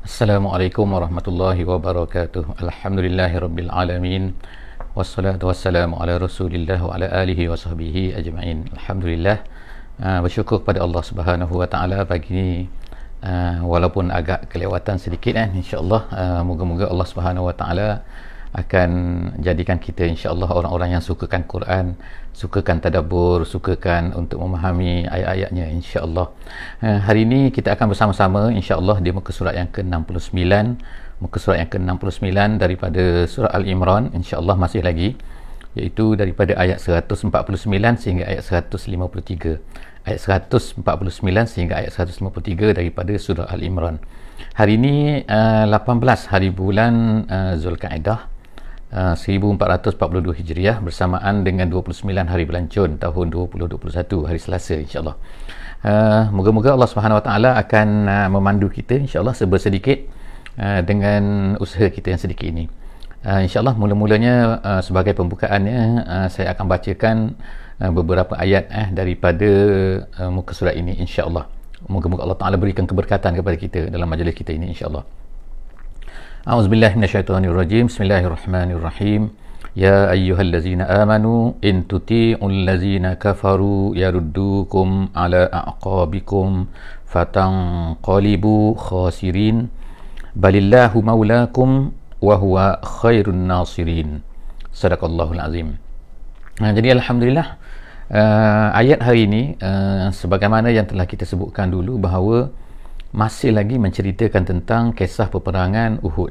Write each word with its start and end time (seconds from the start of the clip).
Assalamualaikum 0.00 0.88
warahmatullahi 0.96 1.60
wabarakatuh. 1.60 2.56
Alhamdulillahirabbil 2.56 3.68
alamin. 3.68 4.32
Wassalatu 4.96 5.52
wassalamu 5.52 6.00
ala 6.00 6.16
Rasulillah 6.16 6.80
wa 6.80 6.96
ala 6.96 7.04
alihi 7.20 7.52
wa 7.52 7.52
sahbihi 7.52 8.16
ajma'in. 8.16 8.72
Alhamdulillah. 8.80 9.44
Uh, 10.00 10.24
bersyukur 10.24 10.64
kepada 10.64 10.80
Allah 10.80 11.04
Subhanahu 11.04 11.52
wa 11.52 11.68
taala 11.68 12.08
pagi 12.08 12.32
ini 12.32 12.48
uh, 13.20 13.60
walaupun 13.60 14.08
agak 14.08 14.48
kelewatan 14.48 14.96
sedikit 14.96 15.36
kan 15.36 15.52
insya-Allah 15.52 16.08
uh, 16.08 16.42
moga-moga 16.48 16.88
Allah 16.88 17.04
Subhanahu 17.04 17.44
wa 17.44 17.52
taala 17.52 18.00
akan 18.50 18.90
jadikan 19.38 19.78
kita 19.78 20.02
insya-Allah 20.10 20.50
orang-orang 20.50 20.98
yang 20.98 21.02
sukakan 21.02 21.46
Quran, 21.46 21.94
sukakan 22.34 22.82
tadabbur, 22.82 23.46
sukakan 23.46 24.10
untuk 24.18 24.42
memahami 24.42 25.06
ayat-ayatnya 25.06 25.70
insya-Allah. 25.70 26.34
Uh, 26.82 26.98
hari 26.98 27.22
ini 27.22 27.54
kita 27.54 27.78
akan 27.78 27.94
bersama-sama 27.94 28.50
insya-Allah 28.50 28.98
di 28.98 29.14
muka 29.14 29.30
surat 29.30 29.54
yang 29.54 29.70
ke-69, 29.70 30.42
muka 31.22 31.38
surat 31.38 31.62
yang 31.62 31.70
ke-69 31.70 32.58
daripada 32.58 33.28
surah 33.30 33.54
Al-Imran 33.54 34.10
insya-Allah 34.18 34.58
masih 34.58 34.82
lagi 34.82 35.14
iaitu 35.78 36.18
daripada 36.18 36.58
ayat 36.58 36.82
149 36.82 37.30
sehingga 38.02 38.26
ayat 38.26 38.42
153. 38.42 39.62
Ayat 40.00 40.20
149 40.50 40.82
sehingga 41.46 41.78
ayat 41.78 41.92
153 41.94 42.74
daripada 42.74 43.12
surah 43.14 43.46
Al-Imran. 43.46 44.02
Hari 44.56 44.74
ini 44.74 45.22
uh, 45.28 45.68
18 45.70 46.32
hari 46.32 46.50
bulan 46.50 47.22
uh, 47.28 47.54
Zulkaidah 47.60 48.29
uh, 48.94 49.14
1442 49.14 50.38
Hijriah 50.42 50.76
bersamaan 50.82 51.42
dengan 51.46 51.66
29 51.70 52.06
hari 52.26 52.44
bulan 52.46 52.66
Cun 52.70 52.98
tahun 52.98 53.26
2021 53.34 54.28
hari 54.28 54.40
Selasa 54.42 54.74
insya-Allah. 54.78 55.16
Uh, 55.80 56.28
moga-moga 56.36 56.76
Allah 56.76 56.90
Subhanahu 56.90 57.18
Wa 57.18 57.24
Taala 57.24 57.50
akan 57.56 57.88
uh, 58.04 58.28
memandu 58.28 58.68
kita 58.68 59.00
insya-Allah 59.00 59.32
sebersedikit 59.32 60.04
uh, 60.60 60.84
dengan 60.84 61.54
usaha 61.56 61.88
kita 61.88 62.12
yang 62.12 62.20
sedikit 62.20 62.44
ini. 62.44 62.68
Uh, 63.20 63.44
InsyaAllah 63.44 63.76
mula-mulanya 63.76 64.60
uh, 64.64 64.80
sebagai 64.80 65.12
pembukaannya 65.12 66.08
uh, 66.08 66.28
saya 66.32 66.56
akan 66.56 66.64
bacakan 66.68 67.16
uh, 67.80 67.92
beberapa 67.92 68.32
ayat 68.36 68.68
eh, 68.72 68.88
daripada 68.92 69.50
uh, 70.20 70.30
muka 70.32 70.56
surat 70.56 70.72
ini 70.76 70.96
insyaAllah. 71.00 71.44
Moga-moga 71.88 72.28
Allah 72.28 72.36
Ta'ala 72.36 72.56
berikan 72.60 72.84
keberkatan 72.84 73.32
kepada 73.40 73.56
kita 73.56 73.88
dalam 73.88 74.04
majlis 74.04 74.36
kita 74.36 74.52
ini 74.52 74.72
insyaAllah. 74.72 75.19
A'udzubillah 76.40 76.96
minasyaitanirrajim. 76.96 77.92
Bismillahirrahmanirrahim. 77.92 79.28
Ya 79.76 80.08
ayyuhallazina 80.08 80.88
amanu 80.88 81.60
in 81.60 81.84
tuti'ul 81.84 82.64
lazina 82.64 83.20
kafaru 83.20 83.92
yaruddukum 83.92 85.12
ala 85.12 85.52
a'qabikum 85.52 86.72
fatanqalibu 87.04 88.72
khasirin. 88.72 89.68
Balillahu 90.32 91.04
maulakum 91.04 91.92
wa 92.24 92.34
huwa 92.40 92.80
khairun 92.80 93.44
nasirin. 93.44 94.24
Sadaqallahul 94.72 95.44
azim. 95.44 95.76
Nah, 96.56 96.72
jadi 96.72 96.96
alhamdulillah 96.96 97.60
uh, 98.16 98.80
ayat 98.80 99.04
hari 99.04 99.28
ini 99.28 99.60
uh, 99.60 100.08
sebagaimana 100.08 100.72
yang 100.72 100.88
telah 100.88 101.04
kita 101.04 101.28
sebutkan 101.28 101.68
dulu 101.68 102.00
bahawa 102.00 102.48
masih 103.10 103.50
lagi 103.50 103.76
menceritakan 103.76 104.46
tentang 104.46 104.94
kisah 104.94 105.26
peperangan 105.26 105.98
Uhud. 106.02 106.30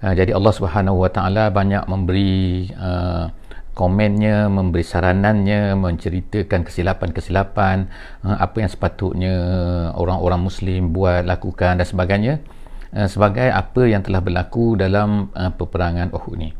Uh, 0.00 0.14
jadi 0.14 0.34
Allah 0.34 0.52
Subhanahu 0.54 1.06
Wa 1.06 1.10
Taala 1.14 1.54
banyak 1.54 1.86
memberi 1.86 2.66
uh, 2.74 3.30
komennya, 3.78 4.50
memberi 4.50 4.82
saranannya, 4.82 5.78
menceritakan 5.78 6.66
kesilapan-kesilapan, 6.66 7.86
uh, 8.26 8.36
apa 8.42 8.56
yang 8.60 8.70
sepatutnya 8.70 9.34
orang-orang 9.94 10.40
Muslim 10.42 10.90
buat, 10.90 11.22
lakukan 11.24 11.78
dan 11.78 11.86
sebagainya 11.86 12.34
uh, 12.94 13.06
sebagai 13.06 13.48
apa 13.50 13.86
yang 13.86 14.02
telah 14.02 14.18
berlaku 14.18 14.74
dalam 14.74 15.30
uh, 15.34 15.52
peperangan 15.54 16.10
Uhud 16.10 16.34
ini. 16.38 16.50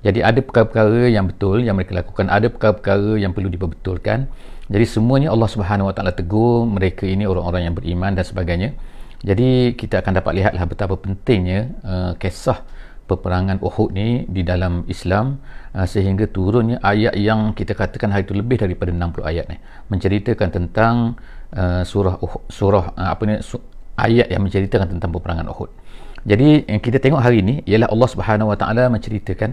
Jadi 0.00 0.24
ada 0.24 0.40
perkara-perkara 0.40 1.12
yang 1.12 1.28
betul 1.28 1.60
yang 1.60 1.76
mereka 1.76 1.92
lakukan, 1.92 2.32
ada 2.32 2.48
perkara-perkara 2.48 3.20
yang 3.20 3.36
perlu 3.36 3.52
diperbetulkan. 3.52 4.30
Jadi 4.70 4.86
semuanya 4.86 5.34
Allah 5.34 5.50
Subhanahu 5.50 5.90
Wa 5.90 5.94
Taala 5.98 6.14
tegur 6.14 6.64
mereka 6.64 7.04
ini 7.04 7.26
orang-orang 7.28 7.68
yang 7.68 7.74
beriman 7.76 8.16
dan 8.16 8.24
sebagainya. 8.24 8.72
Jadi 9.20 9.76
kita 9.76 10.00
akan 10.00 10.12
dapat 10.16 10.32
lihatlah 10.40 10.64
betapa 10.64 10.96
pentingnya 10.96 11.76
uh, 11.84 12.12
kisah 12.16 12.64
peperangan 13.04 13.58
Uhud 13.60 13.92
ni 13.92 14.24
di 14.30 14.46
dalam 14.46 14.86
Islam 14.86 15.42
uh, 15.76 15.84
sehingga 15.84 16.24
turunnya 16.30 16.80
ayat 16.80 17.18
yang 17.20 17.52
kita 17.52 17.76
katakan 17.76 18.14
hari 18.14 18.24
itu 18.24 18.32
lebih 18.32 18.56
daripada 18.56 18.94
60 18.94 19.20
ayat 19.26 19.44
ni 19.50 19.58
menceritakan 19.92 20.48
tentang 20.48 20.94
uh, 21.52 21.82
surah 21.84 22.16
Uhud, 22.22 22.42
surah 22.48 22.96
uh, 22.96 23.08
apa 23.12 23.22
ni 23.28 23.34
su- 23.44 23.60
ayat 24.00 24.32
yang 24.32 24.40
menceritakan 24.40 24.96
tentang 24.96 25.10
peperangan 25.12 25.50
Uhud. 25.52 25.68
Jadi 26.24 26.64
yang 26.64 26.80
kita 26.80 26.96
tengok 26.96 27.20
hari 27.20 27.44
ini 27.44 27.54
ialah 27.68 27.92
Allah 27.92 28.08
Subhanahu 28.08 28.48
Wa 28.52 28.58
Taala 28.60 28.88
menceritakan 28.88 29.52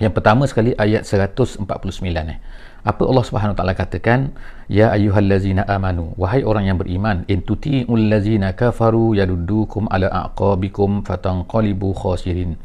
yang 0.00 0.16
pertama 0.16 0.48
sekali 0.48 0.72
ayat 0.74 1.04
149 1.04 1.62
eh 2.08 2.38
apa 2.80 3.02
Allah 3.04 3.24
Subhanahu 3.24 3.56
taala 3.56 3.76
katakan? 3.76 4.32
Ya 4.70 4.88
ayyuhallazina 4.94 5.68
amanu. 5.68 6.16
Wahai 6.16 6.40
orang 6.46 6.64
yang 6.64 6.78
beriman 6.80 7.28
in 7.28 7.44
tuti'ul 7.44 8.08
ladzina 8.08 8.56
kafaru 8.56 9.12
yaduddukum 9.18 9.90
ala 9.92 10.08
aqabikum 10.30 11.04
fatanqalibu 11.04 11.92
khasirin. 11.92 12.56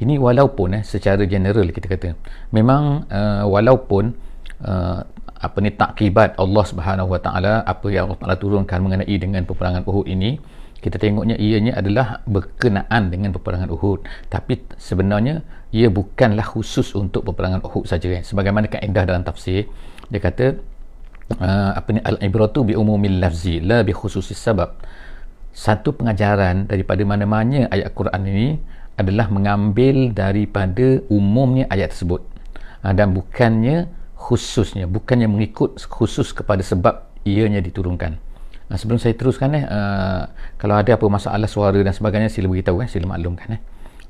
Ini 0.00 0.16
walaupun 0.16 0.80
eh 0.80 0.82
secara 0.82 1.22
general 1.28 1.68
kita 1.70 1.86
kata 1.86 2.16
memang 2.50 3.04
uh, 3.12 3.44
walaupun 3.44 4.16
uh, 4.64 5.04
apa 5.40 5.56
ni 5.60 5.70
takibat 5.72 6.36
Allah 6.36 6.64
Subhanahu 6.64 7.12
wa 7.12 7.20
taala 7.20 7.64
apa 7.64 7.86
yang 7.88 8.08
Allah 8.08 8.20
Taala 8.20 8.36
turunkan 8.36 8.80
mengenai 8.80 9.16
dengan 9.16 9.44
peperangan 9.48 9.84
Uhud 9.88 10.08
ini 10.08 10.36
kita 10.80 10.96
tengoknya 10.96 11.36
ianya 11.36 11.76
adalah 11.76 12.24
berkenaan 12.24 13.12
dengan 13.12 13.36
peperangan 13.36 13.68
Uhud. 13.68 14.08
Tapi 14.32 14.64
sebenarnya 14.80 15.44
ia 15.76 15.92
bukanlah 15.92 16.42
khusus 16.42 16.96
untuk 16.96 17.28
peperangan 17.28 17.60
Uhud 17.60 17.84
saja 17.84 18.08
kan 18.08 18.24
sebagaimana 18.24 18.66
kaedah 18.66 19.04
dalam 19.04 19.22
tafsir 19.22 19.68
dia 20.10 20.18
kata 20.18 20.58
uh, 21.36 21.72
apa 21.76 21.88
ni 21.94 22.00
al-ibratu 22.02 22.64
bi 22.66 22.74
umumil 22.74 23.20
lafzi 23.20 23.60
la 23.60 23.84
bi 23.84 23.92
khususis 23.92 24.40
sabab. 24.40 24.80
Satu 25.52 25.92
pengajaran 25.92 26.64
daripada 26.64 27.04
mana-mana 27.04 27.68
ayat 27.68 27.92
Quran 27.92 28.22
ini 28.24 28.48
adalah 28.96 29.28
mengambil 29.28 30.16
daripada 30.16 31.04
umumnya 31.12 31.68
ayat 31.68 31.92
tersebut. 31.92 32.24
Uh, 32.80 32.96
dan 32.96 33.12
bukannya 33.12 33.92
khususnya 34.16 34.88
bukannya 34.88 35.28
mengikut 35.28 35.76
khusus 35.92 36.32
kepada 36.32 36.64
sebab 36.64 37.04
ianya 37.28 37.60
diturunkan 37.60 38.29
Sebelum 38.70 39.02
saya 39.02 39.18
teruskan 39.18 39.50
eh, 39.58 39.66
uh, 39.66 40.30
kalau 40.54 40.78
ada 40.78 40.94
apa 40.94 41.02
masalah 41.10 41.50
suara 41.50 41.74
dan 41.82 41.90
sebagainya 41.90 42.30
sila 42.30 42.46
beritahu 42.46 42.78
eh, 42.78 42.86
sila 42.86 43.10
maklumkan 43.10 43.58
eh. 43.58 43.60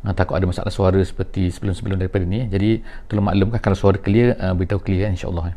Uh, 0.04 0.12
takut 0.12 0.36
ada 0.36 0.44
masalah 0.44 0.68
suara 0.68 1.00
seperti 1.00 1.48
sebelum-sebelum 1.48 1.96
daripada 1.96 2.28
ni 2.28 2.44
eh. 2.44 2.46
Jadi 2.52 2.70
tolong 3.08 3.24
maklumkan 3.24 3.56
kalau 3.56 3.72
suara 3.72 3.96
clear 3.96 4.36
uh, 4.36 4.52
beritahu 4.52 4.84
clear 4.84 5.08
eh, 5.08 5.16
insya-Allah 5.16 5.56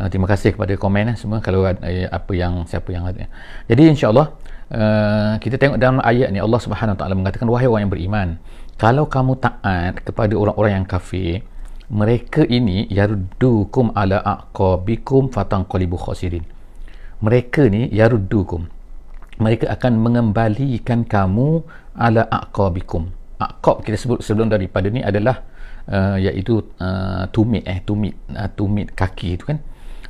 Uh, 0.00 0.08
terima 0.08 0.24
kasih 0.24 0.56
kepada 0.56 0.72
komen 0.80 1.12
eh, 1.12 1.16
semua 1.20 1.44
kalau 1.44 1.68
eh, 1.68 2.08
apa 2.08 2.32
yang 2.32 2.64
siapa 2.64 2.88
yang 2.88 3.04
ada. 3.04 3.28
Jadi 3.68 3.92
insya-Allah 3.92 4.32
uh, 4.72 5.36
kita 5.36 5.60
tengok 5.60 5.76
dalam 5.76 6.00
ayat 6.00 6.32
ni 6.32 6.40
Allah 6.40 6.60
Subhanahu 6.64 6.96
taala 6.96 7.12
mengatakan 7.12 7.44
wahai 7.52 7.68
orang 7.68 7.84
yang 7.84 7.92
beriman, 7.92 8.28
kalau 8.80 9.04
kamu 9.04 9.36
taat 9.36 10.00
kepada 10.00 10.32
orang-orang 10.32 10.80
yang 10.80 10.86
kafir, 10.88 11.44
mereka 11.92 12.48
ini 12.48 12.88
yaruddukum 12.88 13.92
ala 13.92 14.24
aqabikum 14.24 15.28
fatanqalibu 15.28 16.00
khasirin 16.00 16.48
mereka 17.22 17.70
ni 17.70 17.86
yaruddukum. 17.94 18.66
Mereka 19.38 19.70
akan 19.70 19.92
mengembalikan 20.02 21.06
kamu 21.06 21.62
ala 21.94 22.26
aqabikum. 22.28 23.08
Aqab 23.38 23.86
kita 23.86 23.96
sebut 23.98 24.18
sebelum 24.22 24.50
daripada 24.50 24.90
ni 24.90 25.02
adalah 25.02 25.42
uh, 25.86 26.18
iaitu 26.18 26.62
uh, 26.78 27.26
tumit 27.30 27.62
eh 27.66 27.82
tumit 27.82 28.14
uh, 28.34 28.50
tumit 28.52 28.90
kaki 28.92 29.38
itu 29.38 29.54
kan. 29.54 29.58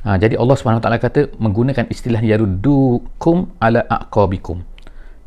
Uh, 0.03 0.17
jadi 0.19 0.35
Allah 0.35 0.57
taala 0.59 0.99
kata 0.99 1.31
menggunakan 1.39 1.87
istilah 1.87 2.19
yaruddukum 2.19 3.57
ala 3.61 3.85
aqabikum. 3.87 4.65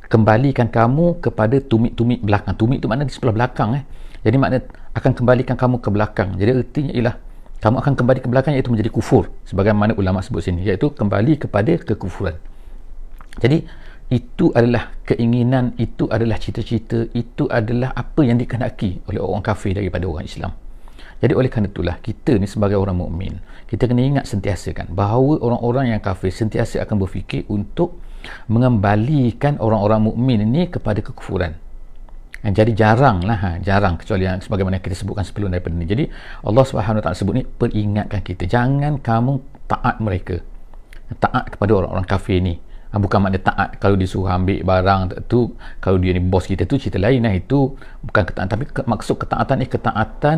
Kembalikan 0.06 0.70
kamu 0.70 1.18
kepada 1.18 1.58
tumit-tumit 1.58 2.22
belakang. 2.22 2.54
Tumit 2.54 2.78
itu 2.78 2.86
maknanya 2.86 3.10
di 3.10 3.14
sebelah 3.16 3.34
belakang 3.34 3.74
eh. 3.74 3.82
Jadi 4.22 4.36
makna 4.38 4.62
akan 4.94 5.12
kembalikan 5.18 5.58
kamu 5.58 5.82
ke 5.82 5.88
belakang. 5.90 6.38
Jadi 6.38 6.50
artinya 6.54 6.92
ialah 6.94 7.14
kamu 7.60 7.76
akan 7.80 7.92
kembali 7.96 8.18
ke 8.20 8.28
belakang 8.28 8.52
iaitu 8.54 8.68
menjadi 8.68 8.90
kufur. 8.92 9.32
Sebagaimana 9.48 9.96
ulama 9.96 10.20
sebut 10.20 10.44
sini 10.44 10.62
iaitu 10.64 10.92
kembali 10.92 11.40
kepada 11.40 11.72
kekufuran. 11.80 12.36
Jadi 13.40 13.64
itu 14.06 14.54
adalah 14.54 14.94
keinginan 15.02 15.74
itu 15.82 16.06
adalah 16.06 16.38
cita-cita 16.38 17.10
itu 17.10 17.50
adalah 17.50 17.90
apa 17.90 18.22
yang 18.22 18.38
dikehendaki 18.38 19.02
oleh 19.10 19.18
orang 19.18 19.42
kafir 19.42 19.74
daripada 19.74 20.06
orang 20.06 20.24
Islam. 20.24 20.54
Jadi 21.16 21.32
oleh 21.32 21.48
kerana 21.48 21.72
itulah 21.72 21.96
kita 21.98 22.36
ni 22.36 22.46
sebagai 22.46 22.76
orang 22.76 23.00
mukmin 23.02 23.40
kita 23.66 23.90
kena 23.90 24.04
ingat 24.04 24.30
sentiasa 24.30 24.70
kan 24.70 24.86
bahawa 24.92 25.42
orang-orang 25.42 25.96
yang 25.96 26.00
kafir 26.00 26.30
sentiasa 26.30 26.86
akan 26.86 27.02
berfikir 27.02 27.42
untuk 27.50 27.98
mengembalikan 28.46 29.58
orang-orang 29.58 30.06
mukmin 30.06 30.38
ini 30.46 30.70
kepada 30.70 31.02
kekufuran 31.02 31.58
jadi 32.52 32.72
jarang 32.76 33.24
lah 33.26 33.38
ha, 33.38 33.50
jarang 33.58 33.98
kecuali 33.98 34.28
yang 34.28 34.38
sebagaimana 34.38 34.78
kita 34.78 34.94
sebutkan 34.94 35.26
sebelum 35.26 35.50
daripada 35.50 35.74
ini 35.74 35.86
jadi 35.88 36.04
Allah 36.46 36.64
Subhanahu 36.66 37.02
Taala 37.02 37.16
sebut 37.18 37.34
ni 37.34 37.42
peringatkan 37.42 38.22
kita 38.22 38.46
jangan 38.46 39.02
kamu 39.02 39.42
taat 39.66 39.98
mereka 39.98 40.44
taat 41.18 41.54
kepada 41.54 41.72
orang-orang 41.74 42.06
kafir 42.06 42.38
ni 42.38 42.60
ha, 42.90 42.94
bukan 42.98 43.18
makna 43.18 43.38
taat 43.42 43.78
kalau 43.82 43.98
dia 43.98 44.06
suruh 44.06 44.30
ambil 44.30 44.62
barang 44.62 45.26
tu 45.26 45.54
kalau 45.82 45.98
dia 45.98 46.14
ni 46.14 46.22
bos 46.22 46.46
kita 46.46 46.68
tu 46.68 46.78
cerita 46.78 47.02
lain 47.02 47.26
lah 47.26 47.34
itu 47.34 47.74
bukan 48.06 48.22
ketaatan 48.22 48.48
tapi 48.48 48.64
ke, 48.68 48.80
maksud 48.86 49.16
ketaatan 49.18 49.56
ni 49.62 49.66
ketaatan 49.66 50.36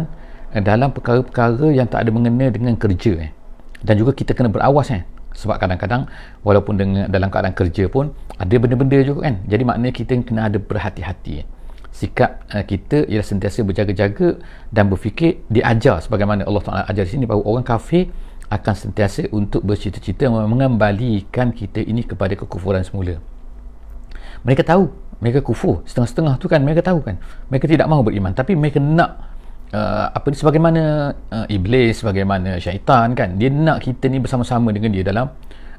eh, 0.56 0.62
dalam 0.62 0.94
perkara-perkara 0.94 1.68
yang 1.72 1.88
tak 1.90 2.08
ada 2.08 2.10
mengenai 2.14 2.48
dengan 2.52 2.74
kerja 2.78 3.28
eh. 3.28 3.30
dan 3.84 3.94
juga 4.00 4.16
kita 4.16 4.32
kena 4.32 4.48
berawas 4.48 4.88
eh. 4.92 5.04
sebab 5.36 5.60
kadang-kadang 5.60 6.08
walaupun 6.42 6.74
dengan 6.78 7.04
dalam 7.12 7.28
keadaan 7.28 7.54
kerja 7.54 7.86
pun 7.86 8.10
ada 8.40 8.54
benda-benda 8.56 8.96
juga 9.04 9.28
kan 9.28 9.34
jadi 9.44 9.62
maknanya 9.62 9.94
kita 9.94 10.12
kena 10.24 10.48
ada 10.48 10.56
berhati-hati 10.56 11.32
eh. 11.44 11.48
Sikap 11.98 12.46
uh, 12.54 12.62
kita 12.62 13.10
ialah 13.10 13.26
sentiasa 13.26 13.66
berjaga-jaga 13.66 14.38
dan 14.70 14.86
berfikir 14.86 15.42
diajar 15.50 15.98
sebagaimana 15.98 16.46
Allah 16.46 16.62
Ta'ala 16.62 16.82
ajar 16.86 17.02
di 17.02 17.10
sini 17.18 17.24
bahawa 17.26 17.42
orang 17.42 17.66
kafir 17.66 18.06
akan 18.48 18.74
sentiasa 18.74 19.26
untuk 19.34 19.66
bercita-cita 19.66 20.30
mengembalikan 20.30 21.50
kita 21.52 21.82
ini 21.84 22.06
kepada 22.06 22.32
kekufuran 22.38 22.80
semula. 22.80 23.20
Mereka 24.46 24.62
tahu, 24.64 24.88
mereka 25.18 25.42
kufur 25.42 25.82
setengah-setengah 25.84 26.38
tu 26.38 26.46
kan 26.46 26.62
mereka 26.62 26.80
tahu 26.80 27.02
kan. 27.02 27.18
Mereka 27.50 27.66
tidak 27.66 27.90
mahu 27.90 28.08
beriman 28.08 28.32
tapi 28.32 28.54
mereka 28.54 28.78
nak 28.78 29.18
uh, 29.74 30.08
apa 30.14 30.26
ni 30.30 30.36
sebagaimana 30.38 31.12
uh, 31.34 31.46
iblis, 31.50 32.00
sebagaimana 32.00 32.56
syaitan 32.62 33.12
kan. 33.12 33.36
Dia 33.36 33.50
nak 33.50 33.84
kita 33.84 34.06
ni 34.08 34.22
bersama-sama 34.22 34.72
dengan 34.72 34.94
dia 34.94 35.04
dalam 35.04 35.28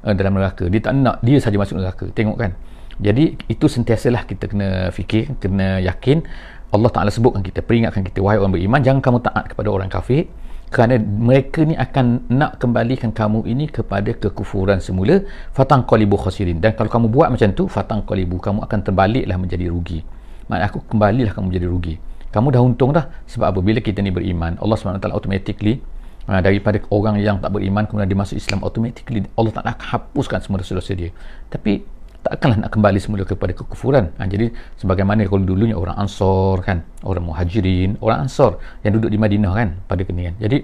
uh, 0.04 0.14
dalam 0.14 0.38
neraka. 0.38 0.68
Dia 0.68 0.84
tak 0.84 0.94
nak 1.00 1.24
dia 1.26 1.40
saja 1.42 1.58
masuk 1.58 1.80
neraka. 1.80 2.06
Tengok 2.14 2.38
kan. 2.38 2.52
Jadi 3.00 3.40
itu 3.48 3.66
sentiasalah 3.66 4.28
kita 4.28 4.52
kena 4.52 4.92
fikir, 4.92 5.40
kena 5.40 5.80
yakin 5.80 6.24
Allah 6.70 6.92
Taala 6.94 7.10
sebutkan 7.10 7.42
kita, 7.42 7.66
peringatkan 7.66 8.06
kita 8.06 8.22
wahai 8.22 8.38
orang 8.38 8.54
beriman 8.54 8.84
jangan 8.84 9.02
kamu 9.02 9.20
taat 9.26 9.46
kepada 9.56 9.70
orang 9.74 9.90
kafir 9.90 10.30
kerana 10.70 11.02
mereka 11.02 11.66
ni 11.66 11.74
akan 11.74 12.30
nak 12.30 12.62
kembalikan 12.62 13.10
kamu 13.10 13.42
ini 13.50 13.66
kepada 13.66 14.14
kekufuran 14.14 14.78
semula. 14.78 15.26
Fatang 15.50 15.82
qalibu 15.82 16.14
khasirin. 16.22 16.62
Dan 16.62 16.78
kalau 16.78 16.94
kamu 16.94 17.08
buat 17.10 17.34
macam 17.34 17.50
tu 17.58 17.66
fatang 17.66 18.06
qalibu 18.06 18.38
kamu 18.38 18.62
akan 18.70 18.80
terbaliklah 18.86 19.38
menjadi 19.42 19.66
rugi. 19.66 20.06
Maknanya 20.46 20.70
aku 20.70 20.86
kembalilah 20.86 21.34
kamu 21.34 21.46
menjadi 21.50 21.68
rugi. 21.68 21.96
Kamu 22.30 22.54
dah 22.54 22.62
untung 22.62 22.94
dah. 22.94 23.10
Sebab 23.26 23.50
apa? 23.50 23.60
Bila 23.66 23.82
kita 23.82 24.06
ni 24.06 24.14
beriman 24.14 24.62
Allah 24.62 24.78
SWT 24.78 25.10
automatically 25.10 25.82
uh, 26.30 26.38
daripada 26.38 26.78
orang 26.94 27.18
yang 27.18 27.42
tak 27.42 27.50
beriman 27.50 27.90
kemudian 27.90 28.06
dia 28.06 28.20
masuk 28.22 28.38
Islam 28.38 28.62
automatically 28.62 29.26
Allah 29.34 29.50
tak 29.50 29.66
akan 29.66 29.88
hapuskan 29.90 30.38
semua 30.46 30.62
dosa-dosa 30.62 30.94
dia. 30.94 31.10
Tapi 31.50 31.82
takkanlah 32.30 32.58
nak 32.66 32.72
kembali 32.72 33.00
semula 33.02 33.26
kepada 33.26 33.52
kekufuran. 33.58 34.14
Ha, 34.22 34.30
jadi 34.30 34.54
sebagaimana 34.78 35.26
kalau 35.26 35.42
dulunya 35.42 35.74
orang 35.74 35.98
Ansor 35.98 36.62
kan 36.62 36.86
orang 37.02 37.26
Muhajirin 37.26 37.98
orang 38.06 38.30
Ansor 38.30 38.62
yang 38.86 39.02
duduk 39.02 39.10
di 39.10 39.18
Madinah 39.18 39.54
kan 39.58 39.70
pada 39.90 40.02
keningan. 40.06 40.38
Jadi 40.38 40.62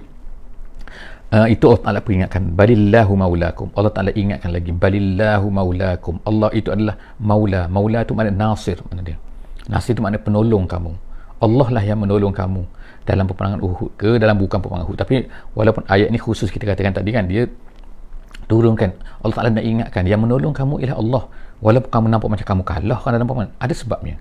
uh, 1.33 1.47
itu 1.49 1.65
Allah 1.65 1.81
Ta'ala 1.81 1.99
peringatkan 2.05 2.53
balillahu 2.53 3.13
maulakum. 3.17 3.67
Allah 3.73 3.91
Ta'ala 3.91 4.11
ingatkan 4.13 4.53
lagi 4.53 4.69
balillahu 4.69 5.47
maulakum. 5.49 6.21
Allah 6.21 6.49
itu 6.53 6.69
adalah 6.69 6.95
maula. 7.17 7.65
Maula 7.65 8.05
itu 8.05 8.13
makna 8.13 8.31
nasir 8.31 8.77
mana 8.85 9.01
dia. 9.01 9.17
Nasir 9.65 9.97
itu 9.97 10.01
makna 10.05 10.21
penolong 10.21 10.69
kamu. 10.69 10.93
Allah 11.41 11.67
lah 11.67 11.83
yang 11.83 11.99
menolong 11.99 12.31
kamu 12.31 12.63
dalam 13.05 13.25
peperangan 13.29 13.59
Uhud 13.61 13.91
ke 13.97 14.17
dalam 14.17 14.37
bukan 14.37 14.57
peperangan 14.61 14.85
Uhud. 14.85 14.97
Tapi 14.97 15.15
walaupun 15.57 15.83
ayat 15.89 16.09
ni 16.13 16.17
khusus 16.21 16.49
kita 16.53 16.65
katakan 16.69 16.93
tadi 16.93 17.09
kan 17.09 17.25
dia 17.25 17.49
turunkan. 18.45 18.93
Allah 19.21 19.35
Ta'ala 19.35 19.49
nak 19.53 19.65
ingatkan 19.65 20.03
yang 20.05 20.21
menolong 20.21 20.53
kamu 20.53 20.81
ialah 20.85 20.97
Allah. 20.97 21.23
Walaupun 21.63 21.89
kamu 21.89 22.05
nampak 22.11 22.29
macam 22.29 22.45
kamu 22.45 22.63
kalah 22.67 22.99
kan 23.01 23.17
nampak 23.17 23.35
macam 23.35 23.53
ada 23.57 23.73
sebabnya. 23.73 24.15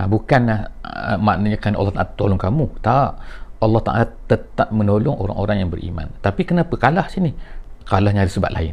Ha, 0.00 0.08
bukan 0.08 0.40
uh, 0.48 1.16
maknanya 1.20 1.58
kan 1.60 1.76
Allah 1.76 1.92
tak 1.92 2.16
tolong 2.16 2.40
kamu. 2.40 2.66
Tak. 2.80 3.10
Allah 3.60 3.80
Ta'ala 3.84 4.04
tetap 4.24 4.72
menolong 4.72 5.20
orang-orang 5.20 5.56
yang 5.60 5.70
beriman. 5.70 6.08
Tapi 6.24 6.48
kenapa 6.48 6.72
kalah 6.80 7.06
sini? 7.12 7.36
Kalahnya 7.84 8.24
ada 8.24 8.32
sebab 8.32 8.48
lain. 8.56 8.72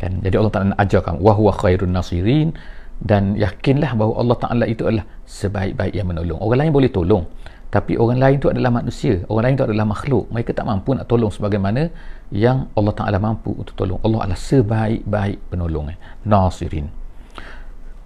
Kan? 0.00 0.24
Jadi 0.24 0.34
Allah 0.40 0.52
Ta'ala 0.52 0.66
nak 0.72 0.80
ajar 0.80 1.00
kamu 1.04 1.18
wahuwa 1.20 1.52
khairun 1.52 1.92
nasirin. 1.92 2.56
Dan 3.02 3.34
yakinlah 3.34 3.98
bahawa 3.98 4.14
Allah 4.22 4.36
Ta'ala 4.40 4.64
itu 4.70 4.88
adalah 4.88 5.04
sebaik-baik 5.28 5.92
yang 5.92 6.08
menolong. 6.08 6.38
Orang 6.40 6.58
lain 6.64 6.72
boleh 6.72 6.88
tolong. 6.88 7.26
Tapi 7.72 7.96
orang 7.96 8.20
lain 8.20 8.36
itu 8.36 8.48
adalah 8.52 8.68
manusia. 8.68 9.20
Orang 9.32 9.42
lain 9.48 9.54
itu 9.56 9.64
adalah 9.64 9.86
makhluk. 9.88 10.28
Mereka 10.28 10.52
tak 10.52 10.68
mampu 10.68 10.92
nak 10.92 11.08
tolong 11.08 11.32
sebagaimana 11.32 11.88
yang 12.32 12.72
Allah 12.72 12.96
Ta'ala 12.96 13.20
mampu 13.20 13.52
untuk 13.52 13.76
tolong 13.76 14.00
Allah 14.00 14.24
adalah 14.24 14.40
sebaik-baik 14.40 15.52
penolong 15.52 15.92
eh. 15.92 15.98
nasirin 16.24 17.02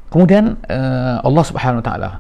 Kemudian 0.07 0.55
uh, 0.71 1.19
Allah 1.21 1.45
Subhanahu 1.45 1.83
Wa 1.83 1.87
Taala 1.87 2.11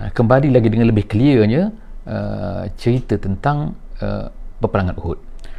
uh, 0.00 0.10
kembali 0.16 0.48
lagi 0.48 0.68
dengan 0.72 0.88
lebih 0.88 1.04
clearnya 1.04 1.70
uh, 2.08 2.64
cerita 2.80 3.20
tentang 3.20 3.76
uh, 4.00 4.32
peperangan 4.64 4.96
Uhud. 4.96 5.18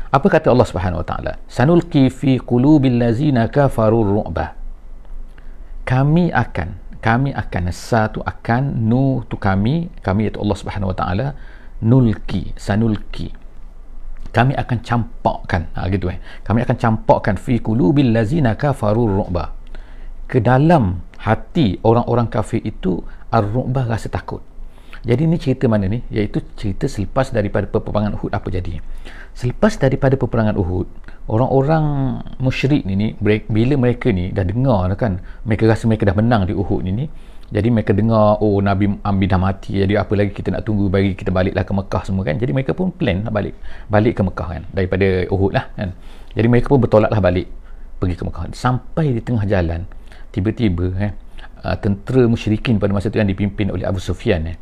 Apa 0.09 0.27
kata 0.27 0.49
Allah 0.49 0.65
Subhanahu 0.65 1.05
Wa 1.05 1.07
Taala? 1.07 1.33
Sanulqi 1.45 2.09
fi 2.09 2.41
qulubil 2.41 2.97
ladzina 2.97 3.45
kafaru 3.47 4.01
ru'ba. 4.01 4.57
Kami 5.85 6.33
akan 6.33 6.99
kami 7.05 7.29
akan 7.37 7.69
satu 7.69 8.25
akan 8.25 8.81
nu 8.81 9.21
tu 9.29 9.37
kami 9.37 9.93
kami 10.01 10.33
itu 10.33 10.41
Allah 10.41 10.57
Subhanahu 10.57 10.89
Wa 10.89 10.97
Taala 10.97 11.27
nulki 11.85 12.49
sanulki 12.57 13.29
kami 14.35 14.51
akan 14.51 14.83
campakkan 14.83 15.71
ha, 15.71 15.87
gitu 15.87 16.11
eh 16.11 16.19
kami 16.43 16.67
akan 16.67 16.75
campakkan 16.75 17.39
fi 17.39 17.63
qulubil 17.63 18.11
ladzina 18.11 18.59
kafaru 18.59 19.07
ru'ba 19.07 19.55
ke 20.27 20.43
dalam 20.43 21.05
hati 21.21 21.79
orang-orang 21.81 22.27
kafir 22.29 22.61
itu 22.65 23.01
ar-ru'bah 23.33 23.85
rasa 23.89 24.09
takut. 24.09 24.41
Jadi 25.05 25.29
ini 25.29 25.37
cerita 25.37 25.69
mana 25.69 25.85
ni? 25.85 26.01
Iaitu 26.09 26.41
cerita 26.57 26.89
selepas 26.89 27.29
daripada 27.29 27.69
peperangan 27.69 28.17
Uhud 28.17 28.33
apa 28.33 28.49
jadi. 28.49 28.81
Selepas 29.37 29.77
daripada 29.77 30.17
peperangan 30.17 30.57
Uhud, 30.57 30.89
orang-orang 31.29 31.83
musyrik 32.41 32.89
ni, 32.89 32.97
ni 32.97 33.07
bila 33.21 33.77
mereka 33.77 34.09
ni 34.09 34.33
dah 34.33 34.41
dengar 34.41 34.89
kan, 34.97 35.21
mereka 35.45 35.69
rasa 35.69 35.85
mereka 35.85 36.09
dah 36.09 36.17
menang 36.17 36.49
di 36.49 36.57
Uhud 36.57 36.81
ni 36.81 37.05
ni, 37.05 37.05
jadi 37.53 37.69
mereka 37.69 37.93
dengar 37.93 38.41
oh 38.41 38.57
Nabi 38.57 38.89
Ambi 39.05 39.25
dah 39.29 39.37
mati 39.37 39.77
jadi 39.77 40.01
apa 40.01 40.17
lagi 40.17 40.33
kita 40.33 40.49
nak 40.49 40.65
tunggu? 40.65 40.89
Bagi 40.89 41.13
kita 41.13 41.29
baliklah 41.29 41.61
ke 41.61 41.73
Mekah 41.77 42.01
semua 42.01 42.25
kan? 42.25 42.41
Jadi 42.41 42.51
mereka 42.57 42.73
pun 42.73 42.89
plan 42.89 43.21
nak 43.21 43.33
balik. 43.37 43.53
Balik 43.85 44.17
ke 44.17 44.21
Mekah 44.25 44.47
kan? 44.49 44.63
Daripada 44.73 45.07
Uhud 45.29 45.53
lah 45.53 45.69
kan? 45.77 45.93
Jadi 46.33 46.47
mereka 46.49 46.73
pun 46.73 46.81
bertolaklah 46.81 47.21
balik 47.21 47.47
pergi 48.01 48.15
ke 48.17 48.23
Mekah. 48.25 48.49
Sampai 48.57 49.13
di 49.13 49.21
tengah 49.21 49.45
jalan 49.45 49.85
tiba-tiba 50.33 50.89
eh, 50.97 51.11
uh, 51.61 51.77
tentera 51.77 52.25
musyrikin 52.25 52.81
pada 52.81 52.91
masa 52.97 53.13
itu 53.13 53.21
yang 53.21 53.29
dipimpin 53.29 53.69
oleh 53.69 53.85
Abu 53.85 54.01
Sufyan 54.01 54.49
eh, 54.49 54.57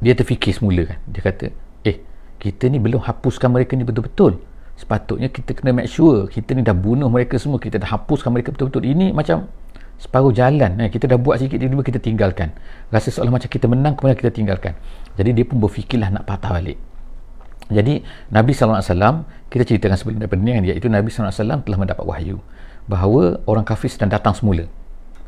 dia 0.00 0.16
terfikir 0.16 0.56
semula 0.56 0.88
kan? 0.88 0.98
Dia 1.12 1.20
kata 1.28 1.46
eh 1.84 2.00
kita 2.40 2.72
ni 2.72 2.80
belum 2.80 3.04
hapuskan 3.04 3.52
mereka 3.52 3.76
ni 3.76 3.84
betul-betul. 3.84 4.40
Sepatutnya 4.80 5.28
kita 5.28 5.52
kena 5.52 5.76
make 5.76 5.92
sure 5.92 6.24
kita 6.24 6.56
ni 6.56 6.64
dah 6.64 6.72
bunuh 6.72 7.12
mereka 7.12 7.36
semua 7.36 7.60
kita 7.60 7.76
dah 7.76 7.92
hapuskan 7.92 8.32
mereka 8.32 8.48
betul-betul. 8.48 8.80
Ini 8.80 9.12
macam 9.12 9.44
separuh 10.02 10.34
jalan 10.34 10.82
eh, 10.82 10.90
kita 10.90 11.06
dah 11.06 11.14
buat 11.14 11.38
sikit 11.38 11.62
tiba-tiba 11.62 11.86
kita 11.86 11.98
tinggalkan. 12.02 12.50
Rasa 12.90 13.14
seolah 13.14 13.38
macam 13.38 13.46
kita 13.46 13.70
menang 13.70 13.94
kemudian 13.94 14.18
kita 14.18 14.34
tinggalkan. 14.34 14.74
Jadi 15.14 15.30
dia 15.30 15.44
pun 15.46 15.62
berfikirlah 15.62 16.10
nak 16.10 16.26
patah 16.26 16.50
balik. 16.58 16.74
Jadi 17.70 18.02
Nabi 18.34 18.50
SAW 18.50 19.22
kita 19.46 19.62
ceritakan 19.62 19.94
sebelum 19.94 20.18
daripada 20.18 20.42
ni 20.42 20.50
kan 20.58 20.62
iaitu 20.66 20.90
Nabi 20.90 21.06
SAW 21.08 21.62
telah 21.62 21.78
mendapat 21.78 22.02
wahyu 22.02 22.42
bahawa 22.90 23.38
orang 23.46 23.62
kafir 23.62 23.86
sedang 23.86 24.10
datang 24.10 24.34
semula. 24.34 24.66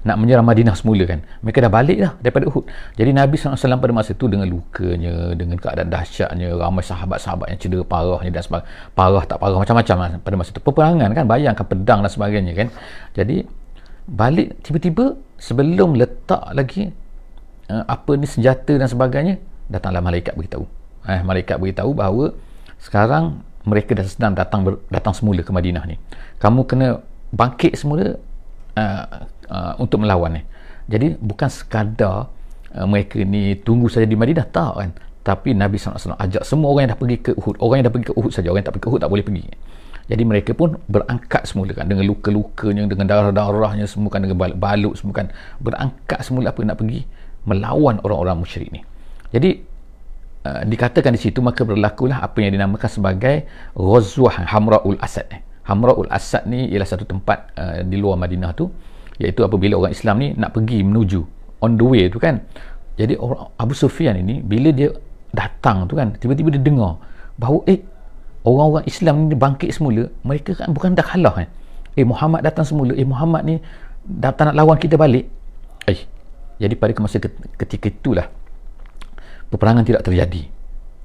Nak 0.05 0.21
menyerang 0.21 0.45
Madinah 0.45 0.77
semula 0.77 1.07
kan. 1.09 1.25
Mereka 1.41 1.65
dah 1.65 1.73
balik 1.73 1.97
dah 1.97 2.13
daripada 2.21 2.45
Uhud. 2.51 2.69
Jadi 2.99 3.15
Nabi 3.15 3.41
SAW 3.41 3.57
pada 3.81 3.93
masa 3.95 4.13
itu 4.13 4.29
dengan 4.29 4.51
lukanya 4.51 5.33
dengan 5.33 5.57
keadaan 5.57 5.89
dahsyatnya 5.89 6.53
ramai 6.61 6.85
sahabat-sahabat 6.85 7.57
yang 7.57 7.59
cedera 7.63 7.85
parahnya 7.87 8.29
dan 8.35 8.43
sebagainya. 8.43 8.69
Parah 8.93 9.25
tak 9.25 9.39
parah 9.41 9.57
macam-macam 9.57 9.97
lah 10.03 10.09
pada 10.21 10.35
masa 10.37 10.51
itu 10.51 10.61
peperangan 10.61 11.09
kan 11.15 11.25
bayangkan 11.25 11.65
pedang 11.65 12.05
dan 12.05 12.11
sebagainya 12.11 12.53
kan. 12.53 12.69
Jadi 13.17 13.64
balik 14.05 14.61
tiba-tiba 14.61 15.17
sebelum 15.41 15.97
letak 15.97 16.45
lagi 16.53 16.93
uh, 17.73 17.85
apa 17.89 18.11
ni 18.21 18.29
senjata 18.29 18.77
dan 18.77 18.89
sebagainya 18.89 19.41
datanglah 19.69 20.05
malaikat 20.05 20.37
beritahu 20.37 20.69
eh, 21.09 21.21
malaikat 21.25 21.57
beritahu 21.57 21.97
bahawa 21.97 22.37
sekarang 22.81 23.41
mereka 23.65 23.97
dah 23.97 24.05
sedang 24.05 24.37
datang 24.37 24.77
datang 24.93 25.17
semula 25.17 25.41
ke 25.41 25.49
Madinah 25.49 25.89
ni 25.89 25.97
kamu 26.37 26.69
kena 26.69 27.01
bangkit 27.35 27.75
semula 27.75 28.15
uh, 28.79 29.05
uh, 29.51 29.73
untuk 29.83 30.03
melawan 30.03 30.39
ni. 30.39 30.43
Jadi 30.87 31.17
bukan 31.19 31.49
sekadar 31.51 32.31
uh, 32.77 32.87
mereka 32.87 33.21
ni 33.23 33.59
tunggu 33.59 33.91
saja 33.91 34.07
di 34.07 34.15
Madinah 34.15 34.47
tak 34.49 34.73
kan. 34.79 34.91
Tapi 35.25 35.57
Nabi 35.57 35.81
SAW 35.81 36.21
ajak 36.21 36.45
semua 36.45 36.69
orang 36.69 36.85
yang 36.85 36.93
dah 36.93 37.01
pergi 37.01 37.17
ke 37.25 37.33
Uhud. 37.33 37.57
Orang 37.57 37.81
yang 37.81 37.87
dah 37.89 37.95
pergi 37.97 38.09
ke 38.13 38.15
Uhud 38.15 38.33
saja. 38.33 38.53
Orang 38.53 38.61
yang 38.61 38.69
tak 38.69 38.75
pergi 38.77 38.85
ke 38.85 38.91
Uhud 38.93 39.01
tak 39.01 39.11
boleh 39.11 39.25
pergi. 39.25 39.45
Jadi 40.05 40.23
mereka 40.23 40.53
pun 40.53 40.77
berangkat 40.87 41.49
semula 41.49 41.73
kan. 41.73 41.89
Dengan 41.89 42.05
luka-lukanya, 42.05 42.85
dengan 42.85 43.09
darah-darahnya 43.09 43.89
semua 43.89 44.13
kan. 44.13 44.21
Dengan 44.25 44.37
balut 44.37 44.95
semua 45.01 45.17
kan. 45.17 45.33
Berangkat 45.61 46.21
semula 46.21 46.53
apa 46.53 46.61
nak 46.61 46.77
pergi 46.77 47.05
melawan 47.49 48.01
orang-orang 48.05 48.45
musyrik 48.45 48.69
ni. 48.73 48.81
Jadi 49.33 49.61
uh, 50.45 50.63
dikatakan 50.65 51.13
di 51.13 51.21
situ 51.21 51.41
maka 51.41 51.65
berlakulah 51.65 52.21
apa 52.25 52.41
yang 52.41 52.53
dinamakan 52.57 52.89
sebagai 52.89 53.45
Ghazwah 53.77 54.45
Hamra'ul 54.49 55.01
Asad 55.01 55.29
ni. 55.33 55.41
Hamra'ul 55.65 56.09
Asad 56.13 56.45
ni 56.45 56.69
ialah 56.73 56.89
satu 56.89 57.09
tempat 57.09 57.53
uh, 57.57 57.81
di 57.85 57.97
luar 57.97 58.21
Madinah 58.21 58.53
tu 58.53 58.69
iaitu 59.19 59.47
apabila 59.47 59.79
orang 59.79 59.95
Islam 59.95 60.17
ni 60.21 60.29
nak 60.35 60.51
pergi 60.53 60.83
menuju 60.83 61.21
on 61.63 61.79
the 61.79 61.87
way 61.87 62.11
tu 62.11 62.19
kan 62.19 62.43
jadi 62.99 63.15
orang 63.19 63.51
Abu 63.59 63.75
Sufyan 63.75 64.19
ini 64.19 64.43
bila 64.43 64.75
dia 64.75 64.91
datang 65.31 65.87
tu 65.87 65.95
kan 65.99 66.15
tiba-tiba 66.19 66.51
dia 66.55 66.63
dengar 66.63 66.99
bahawa 67.39 67.63
eh 67.71 67.79
orang-orang 68.45 68.85
Islam 68.85 69.33
ni 69.33 69.35
bangkit 69.35 69.71
semula 69.73 70.07
mereka 70.23 70.53
kan 70.55 70.71
bukan 70.71 70.93
dah 70.93 71.05
kalah 71.05 71.35
kan 71.35 71.49
eh 71.97 72.05
Muhammad 72.05 72.45
datang 72.45 72.69
semula 72.69 72.93
eh 72.93 73.07
Muhammad 73.09 73.43
ni 73.49 73.57
dah 74.05 74.31
tak 74.37 74.53
nak 74.53 74.57
lawan 74.61 74.77
kita 74.77 75.01
balik 75.01 75.27
eh 75.89 76.01
jadi 76.61 76.75
pada 76.77 76.93
masa 77.01 77.19
ketika 77.59 77.89
itulah 77.89 78.29
peperangan 79.49 79.83
tidak 79.83 80.05
terjadi 80.05 80.53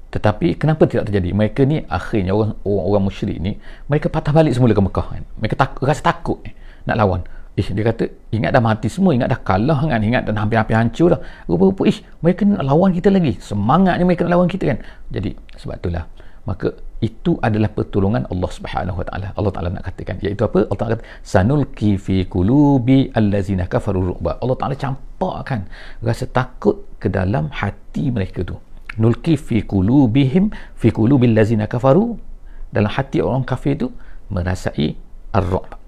tetapi 0.10 0.58
kenapa 0.58 0.90
tidak 0.90 1.08
terjadi 1.10 1.30
mereka 1.32 1.62
ni 1.64 1.86
akhirnya 1.86 2.34
orang 2.34 2.58
orang, 2.66 2.86
orang 2.92 3.04
musyrik 3.08 3.38
ni 3.40 3.56
mereka 3.88 4.12
patah 4.12 4.36
balik 4.36 4.54
semula 4.54 4.76
ke 4.76 4.82
Mekah 4.84 5.08
kan 5.16 5.24
mereka 5.40 5.56
takut 5.56 5.86
rasa 5.88 6.02
takut 6.04 6.38
eh, 6.44 6.54
nak 6.86 6.98
lawan 7.00 7.22
Ish, 7.60 7.76
dia 7.76 7.84
kata, 7.84 8.08
ingat 8.32 8.56
dah 8.56 8.64
mati 8.64 8.88
semua, 8.88 9.12
ingat 9.12 9.28
dah 9.36 9.42
kalah 9.44 9.84
kan, 9.84 10.00
ingat 10.00 10.24
dah 10.24 10.32
hampir-hampir 10.32 10.80
hancur 10.80 11.12
dah. 11.12 11.20
Rupa-rupa, 11.44 11.84
ish, 11.92 12.00
mereka 12.24 12.48
nak 12.48 12.64
lawan 12.64 12.96
kita 12.96 13.12
lagi. 13.12 13.36
Semangatnya 13.44 14.08
mereka 14.08 14.24
nak 14.24 14.40
lawan 14.40 14.48
kita 14.48 14.64
kan. 14.72 14.80
Jadi, 15.12 15.36
sebab 15.60 15.76
itulah. 15.76 16.08
Maka, 16.48 16.72
itu 17.00 17.40
adalah 17.40 17.72
pertolongan 17.72 18.28
Allah 18.28 18.50
Subhanahu 18.52 19.00
Wa 19.00 19.06
Taala. 19.08 19.28
Allah 19.40 19.52
Taala 19.56 19.70
nak 19.72 19.84
katakan, 19.88 20.20
iaitu 20.20 20.44
apa? 20.44 20.68
Allah 20.68 20.80
Taala 20.80 20.94
kata, 21.00 21.06
sanulki 21.24 21.96
fi 21.96 22.28
kulubi 22.28 23.08
allazina 23.16 23.72
kafaru 23.72 24.16
ru'ba. 24.16 24.36
Allah 24.44 24.58
Taala 24.60 24.76
campakkan 24.76 25.72
rasa 26.04 26.28
takut 26.28 26.84
ke 27.00 27.08
dalam 27.08 27.48
hati 27.56 28.12
mereka 28.12 28.44
tu. 28.44 28.60
Nulki 29.00 29.40
fi 29.40 29.64
kulubihim 29.64 30.52
fi 30.76 30.92
kulubil 30.92 31.32
lazina 31.32 31.72
kafaru 31.72 32.20
dalam 32.68 32.92
hati 32.92 33.24
orang 33.24 33.48
kafir 33.48 33.80
tu 33.80 33.88
merasai 34.28 34.92
ar-ru'ba 35.32 35.80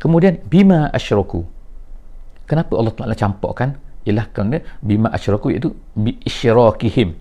Kemudian 0.00 0.40
bima 0.48 0.88
asyraku. 0.96 1.44
Kenapa 2.48 2.72
Allah 2.80 2.92
Taala 2.96 3.14
campurkan? 3.16 3.76
Ialah 4.08 4.32
kerana 4.32 4.64
bima 4.80 5.12
asyraku 5.12 5.52
iaitu 5.52 5.76
bi 5.92 6.16
isyrakihim. 6.24 7.12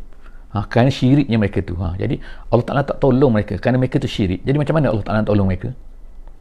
Ha, 0.49 0.65
kerana 0.65 0.89
syiriknya 0.89 1.37
mereka 1.37 1.61
tu. 1.61 1.77
Ha, 1.77 1.93
jadi 1.93 2.17
Allah 2.49 2.65
Taala 2.65 2.81
tak 2.81 2.97
tolong 2.97 3.31
mereka 3.33 3.61
kerana 3.61 3.77
mereka 3.77 4.01
tu 4.01 4.09
syirik. 4.09 4.41
Jadi 4.41 4.57
macam 4.57 4.73
mana 4.81 4.89
Allah 4.89 5.05
Taala 5.05 5.21
tolong 5.21 5.45
mereka? 5.45 5.69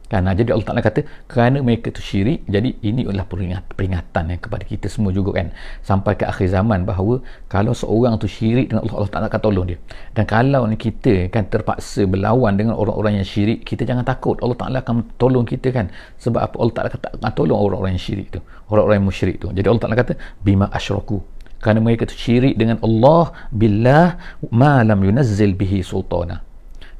Kan? 0.09 0.25
Nah, 0.25 0.33
jadi 0.33 0.49
Allah 0.57 0.65
Ta'ala 0.65 0.81
kata 0.81 1.05
kerana 1.29 1.61
mereka 1.61 1.93
tu 1.93 2.01
syirik 2.01 2.41
jadi 2.49 2.73
ini 2.81 3.05
adalah 3.05 3.29
peringat, 3.29 3.77
peringatan 3.77 4.33
eh, 4.33 4.39
kepada 4.41 4.65
kita 4.65 4.89
semua 4.89 5.13
juga 5.13 5.37
kan 5.37 5.53
sampai 5.85 6.17
ke 6.17 6.25
akhir 6.25 6.49
zaman 6.49 6.81
bahawa 6.81 7.21
kalau 7.45 7.77
seorang 7.77 8.17
tu 8.17 8.25
syirik 8.25 8.73
dengan 8.73 8.89
Allah 8.89 9.05
Allah 9.05 9.11
Ta'ala 9.13 9.25
akan 9.29 9.41
tolong 9.45 9.65
dia 9.69 9.77
dan 10.17 10.25
kalau 10.25 10.65
kita 10.73 11.29
kan 11.29 11.45
terpaksa 11.45 12.09
berlawan 12.09 12.57
dengan 12.57 12.73
orang-orang 12.73 13.21
yang 13.21 13.27
syirik 13.29 13.61
kita 13.61 13.85
jangan 13.85 14.01
takut 14.01 14.41
Allah 14.41 14.57
Ta'ala 14.57 14.77
akan 14.81 15.05
tolong 15.21 15.45
kita 15.45 15.69
kan 15.69 15.93
sebab 16.17 16.41
apa 16.41 16.55
Allah 16.57 16.73
Ta'ala 16.73 16.89
akan 16.89 17.33
tolong 17.37 17.59
orang-orang 17.61 17.93
yang 17.93 18.01
syirik 18.01 18.33
tu 18.33 18.41
orang-orang 18.73 18.97
yang 18.97 19.07
musyrik 19.13 19.37
tu 19.37 19.53
jadi 19.53 19.69
Allah 19.69 19.81
Ta'ala 19.85 19.93
kata 19.93 20.17
bima 20.41 20.73
asyraku 20.73 21.21
kerana 21.59 21.79
mereka 21.83 22.07
tu 22.07 22.15
syirik 22.15 22.55
dengan 22.55 22.79
Allah 22.83 23.35
billah 23.51 24.15
ma 24.51 24.81
lam 24.83 24.99
yunazzil 25.03 25.53
bihi 25.55 25.83
sultana. 25.83 26.39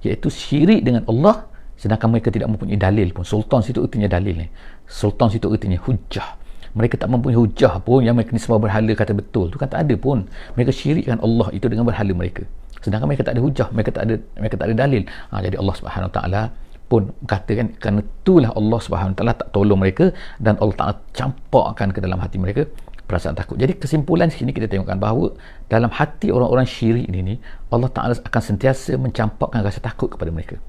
Iaitu 0.03 0.27
syirik 0.31 0.83
dengan 0.83 1.03
Allah 1.11 1.47
sedangkan 1.79 2.11
mereka 2.11 2.29
tidak 2.31 2.51
mempunyai 2.51 2.79
dalil 2.79 3.11
pun. 3.15 3.23
Sultan 3.23 3.63
situ 3.63 3.79
ertinya 3.83 4.11
dalil 4.11 4.35
ni. 4.35 4.47
Sultan 4.83 5.31
situ 5.31 5.47
ertinya 5.47 5.79
hujah 5.79 6.39
mereka 6.77 7.01
tak 7.01 7.09
mempunyai 7.09 7.37
hujah 7.37 7.81
pun 7.81 8.05
yang 8.05 8.13
mereka 8.13 8.29
ni 8.35 8.41
semua 8.41 8.61
berhala 8.61 8.91
kata 8.93 9.13
betul 9.17 9.49
tu 9.49 9.57
kan 9.57 9.69
tak 9.69 9.87
ada 9.87 9.95
pun. 9.97 10.25
Mereka 10.53 10.71
syirikkan 10.73 11.17
Allah 11.25 11.49
itu 11.55 11.65
dengan 11.65 11.85
berhala 11.89 12.11
mereka. 12.13 12.45
Sedangkan 12.79 13.09
mereka 13.09 13.25
tak 13.25 13.33
ada 13.37 13.41
hujah 13.41 13.67
mereka 13.73 13.89
tak 13.95 14.03
ada 14.05 14.15
mereka 14.37 14.55
tak 14.59 14.67
ada 14.69 14.75
dalil. 14.77 15.03
Ha, 15.33 15.33
jadi 15.41 15.55
Allah 15.57 15.75
Subhanahu 15.75 16.11
taala 16.13 16.41
pun 16.89 17.13
katakan 17.29 17.67
kerana 17.77 18.01
itulah 18.01 18.51
Allah 18.59 18.79
Subhanahu 18.81 19.15
taala 19.17 19.33
tak 19.37 19.49
tolong 19.53 19.77
mereka 19.77 20.09
dan 20.41 20.57
Allah 20.57 20.73
Taala 20.73 20.95
campakkan 21.13 21.93
ke 21.93 22.01
dalam 22.01 22.17
hati 22.17 22.41
mereka 22.41 22.65
perasaan 23.09 23.33
takut. 23.33 23.57
Jadi 23.57 23.73
kesimpulan 23.81 24.29
sini 24.29 24.53
kita 24.53 24.69
tengokkan 24.69 25.01
bahawa 25.01 25.33
dalam 25.65 25.89
hati 25.89 26.29
orang-orang 26.29 26.69
syirik 26.69 27.09
ini 27.09 27.19
ni 27.25 27.35
Allah 27.73 27.89
Taala 27.89 28.13
akan 28.13 28.43
sentiasa 28.53 28.93
mencampakkan 29.01 29.65
rasa 29.65 29.81
takut 29.81 30.13
kepada 30.13 30.29
mereka. 30.29 30.61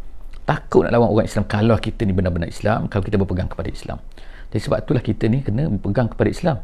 Takut 0.49 0.89
nak 0.89 0.97
lawan 0.97 1.13
orang 1.13 1.29
Islam 1.29 1.45
kalau 1.45 1.77
kita 1.77 2.09
ni 2.09 2.17
benar-benar 2.17 2.49
Islam 2.49 2.89
kalau 2.89 3.05
kita 3.05 3.21
berpegang 3.21 3.53
kepada 3.53 3.69
Islam. 3.69 4.01
Jadi 4.49 4.61
sebab 4.65 4.79
itulah 4.81 5.05
kita 5.05 5.29
ni 5.29 5.45
kena 5.45 5.69
berpegang 5.69 6.09
kepada 6.09 6.33
Islam. 6.33 6.57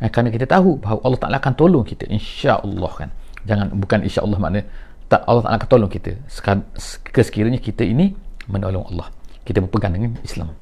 Eh, 0.00 0.08
kerana 0.08 0.32
kita 0.32 0.48
tahu 0.48 0.80
bahawa 0.80 0.98
Allah 1.04 1.20
Ta'ala 1.20 1.36
akan 1.38 1.54
tolong 1.54 1.84
kita 1.84 2.08
insya-Allah 2.08 2.92
kan. 2.96 3.10
Jangan 3.44 3.76
bukan 3.76 3.98
insya-Allah 4.08 4.38
makna 4.40 4.64
tak 5.12 5.22
Allah 5.28 5.44
Ta'ala 5.44 5.56
akan 5.60 5.68
tolong 5.68 5.90
kita. 5.92 6.16
Kesekiranya 7.12 7.60
kita 7.60 7.84
ini 7.84 8.16
menolong 8.48 8.88
Allah 8.96 9.12
kita 9.44 9.64
berpegang 9.64 9.96
dengan 9.96 10.16
Islam 10.24 10.52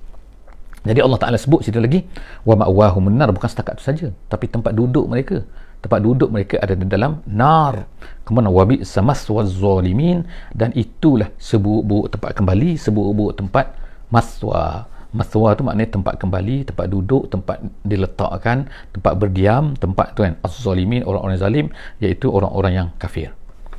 jadi 0.86 1.02
Allah 1.02 1.18
Ta'ala 1.18 1.34
sebut 1.34 1.66
situ 1.66 1.82
lagi 1.82 2.06
wa 2.46 2.54
ma'wahum 2.62 3.10
nar 3.10 3.34
bukan 3.34 3.50
setakat 3.50 3.82
itu 3.82 3.84
saja 3.84 4.06
tapi 4.30 4.46
tempat 4.46 4.70
duduk 4.70 5.10
mereka. 5.10 5.42
Tempat 5.82 6.00
duduk 6.02 6.30
mereka 6.32 6.56
ada 6.62 6.74
di 6.78 6.86
dalam 6.86 7.22
nar. 7.26 7.90
Kemudian 8.22 8.50
wabi 8.50 8.82
samas 8.86 9.26
zalimin 9.26 10.22
dan 10.54 10.70
itulah 10.78 11.30
seburuk-buruk 11.42 12.14
tempat 12.14 12.30
kembali 12.38 12.78
seburuk-buruk 12.78 13.34
tempat 13.34 13.66
maswa. 14.14 14.86
Maswa 15.10 15.48
tu 15.58 15.62
maknanya 15.66 15.90
tempat 15.96 16.14
kembali 16.22 16.56
tempat 16.70 16.86
duduk 16.90 17.30
tempat 17.32 17.62
diletakkan 17.86 18.68
tempat 18.92 19.12
berdiam 19.16 19.72
tempat 19.78 20.12
tu 20.12 20.22
kan 20.26 20.34
az-zalimin 20.44 21.06
orang-orang 21.06 21.38
zalim 21.38 21.66
iaitu 22.02 22.30
orang-orang 22.30 22.72
yang 22.72 22.88
kafir. 23.00 23.32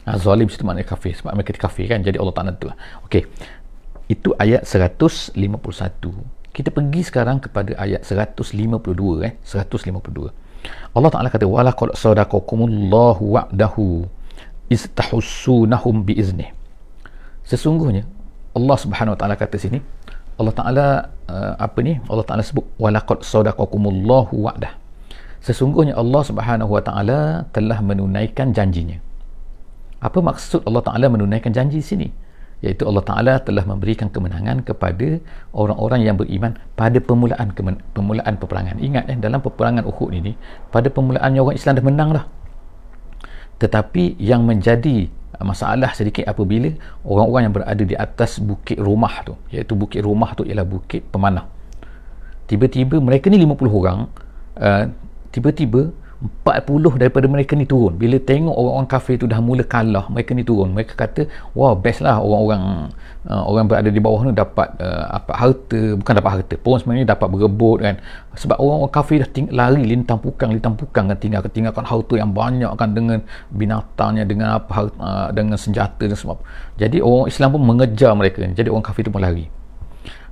Az-zalim 0.08 0.48
itu 0.48 0.64
maknanya 0.64 0.88
kafir 0.88 1.14
sebab 1.16 1.36
mereka 1.36 1.56
kafir 1.60 1.88
kan 1.92 2.04
jadi 2.04 2.20
Allah 2.20 2.36
tak 2.36 2.58
tu 2.60 2.68
okey. 3.08 3.24
Itu 4.08 4.32
ayat 4.40 4.64
151 4.64 5.36
kita 6.58 6.74
pergi 6.74 7.06
sekarang 7.06 7.38
kepada 7.38 7.78
ayat 7.78 8.02
152 8.02 8.82
eh. 9.22 9.38
152 9.46 10.34
Allah 10.98 11.12
Ta'ala 11.14 11.30
kata 11.30 11.46
wala 11.46 11.70
qad 11.70 11.94
sadaqakumullahu 11.94 13.22
wa'dahu 13.22 14.10
istahussunahum 14.74 16.02
biiznih 16.02 16.50
sesungguhnya 17.46 18.10
Allah 18.58 18.78
Subhanahu 18.82 19.14
Wa 19.14 19.20
Ta'ala 19.22 19.36
kata 19.38 19.62
sini 19.62 19.86
Allah 20.38 20.54
Ta'ala 20.54 20.86
uh, 21.30 21.54
apa 21.58 21.82
ni? 21.82 21.98
Allah 22.06 22.26
Ta'ala 22.26 22.46
sebut 22.46 22.66
wala 22.78 23.02
qad 23.02 23.26
sadaqakumullahu 23.26 24.38
wa'dah. 24.38 24.70
Sesungguhnya 25.42 25.98
Allah 25.98 26.22
Subhanahu 26.22 26.78
Wa 26.78 26.82
Ta'ala 26.86 27.50
telah 27.50 27.82
menunaikan 27.82 28.54
janjinya. 28.54 29.02
Apa 29.98 30.22
maksud 30.22 30.62
Allah 30.70 30.86
Ta'ala 30.86 31.10
menunaikan 31.10 31.50
janji 31.50 31.82
sini 31.82 32.14
iaitu 32.66 32.90
Allah 32.90 33.06
Ta'ala 33.06 33.34
telah 33.38 33.62
memberikan 33.70 34.10
kemenangan 34.10 34.66
kepada 34.66 35.22
orang-orang 35.54 36.02
yang 36.02 36.16
beriman 36.18 36.58
pada 36.74 36.98
permulaan 36.98 37.54
permulaan 37.94 38.34
peperangan. 38.42 38.82
Ingat 38.82 39.14
eh, 39.14 39.18
dalam 39.18 39.46
peperangan 39.46 39.86
Uhud 39.86 40.10
ini 40.10 40.34
pada 40.74 40.90
permulaannya 40.90 41.38
orang 41.38 41.58
Islam 41.58 41.74
dah 41.78 41.86
menang 41.86 42.10
dah. 42.18 42.26
Tetapi 43.62 44.18
yang 44.22 44.46
menjadi 44.46 45.10
masalah 45.38 45.94
sedikit 45.94 46.26
apabila 46.26 46.74
orang-orang 47.06 47.42
yang 47.46 47.54
berada 47.54 47.84
di 47.86 47.94
atas 47.94 48.42
bukit 48.42 48.82
rumah 48.82 49.22
tu 49.22 49.38
iaitu 49.54 49.78
bukit 49.78 50.02
rumah 50.02 50.34
tu 50.34 50.42
ialah 50.42 50.66
bukit 50.66 51.06
pemanah. 51.14 51.46
Tiba-tiba 52.50 52.98
mereka 52.98 53.30
ni 53.30 53.38
50 53.46 53.70
orang 53.70 54.10
uh, 54.58 54.84
tiba-tiba 55.30 55.94
40 56.18 56.98
daripada 56.98 57.30
mereka 57.30 57.54
ni 57.54 57.70
turun. 57.70 57.94
Bila 57.94 58.18
tengok 58.18 58.50
orang-orang 58.50 58.90
kafir 58.90 59.22
tu 59.22 59.30
dah 59.30 59.38
mula 59.38 59.62
kalah 59.62 60.10
mereka 60.10 60.34
ni 60.34 60.42
turun. 60.42 60.74
Mereka 60.74 60.98
kata 60.98 61.30
wah 61.54 61.78
best 61.78 62.02
lah 62.02 62.18
orang-orang 62.18 62.90
uh, 63.30 63.44
orang 63.46 63.70
berada 63.70 63.90
di 63.94 64.02
bawah 64.02 64.26
ni 64.26 64.34
dapat 64.34 64.74
uh, 64.82 65.14
apa 65.14 65.32
harta. 65.38 65.82
Bukan 65.94 66.14
dapat 66.18 66.32
harta 66.42 66.56
pun 66.58 66.82
sebenarnya 66.82 67.14
dapat 67.14 67.28
berebut 67.30 67.78
kan. 67.86 67.96
Sebab 68.34 68.58
orang-orang 68.58 68.94
kafir 68.94 69.18
dah 69.22 69.30
ting- 69.30 69.54
lari 69.54 69.86
lintang 69.86 70.18
pukang 70.18 70.50
lintang 70.50 70.74
pukang 70.74 71.06
kan 71.14 71.18
tinggal 71.22 71.46
ketinggalkan 71.46 71.86
harta 71.86 72.16
yang 72.18 72.34
banyak 72.34 72.72
kan 72.74 72.90
dengan 72.98 73.22
binatangnya 73.54 74.26
dengan 74.26 74.58
apa 74.58 74.90
uh, 74.98 75.30
dengan 75.30 75.58
senjata 75.62 76.10
dan 76.10 76.18
sebab. 76.18 76.42
Jadi 76.82 76.98
orang 76.98 77.30
Islam 77.30 77.54
pun 77.54 77.62
mengejar 77.62 78.18
mereka 78.18 78.42
jadi 78.42 78.74
orang 78.74 78.86
kafir 78.86 79.06
tu 79.06 79.14
pun 79.14 79.22
lari 79.22 79.57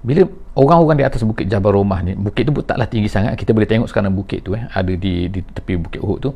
bila 0.05 0.21
orang-orang 0.53 1.01
di 1.01 1.05
atas 1.09 1.25
bukit 1.25 1.49
Jabal 1.49 1.73
Romah 1.73 2.05
ni 2.05 2.13
bukit 2.13 2.45
tu 2.45 2.53
taklah 2.61 2.85
tinggi 2.85 3.09
sangat. 3.09 3.33
Kita 3.33 3.57
boleh 3.57 3.65
tengok 3.65 3.89
sekarang 3.89 4.13
bukit 4.13 4.45
tu 4.45 4.53
eh 4.53 4.61
ada 4.69 4.93
di 4.93 5.25
di 5.33 5.41
tepi 5.41 5.81
bukit 5.81 5.97
Uhud 5.97 6.19
tu. 6.21 6.29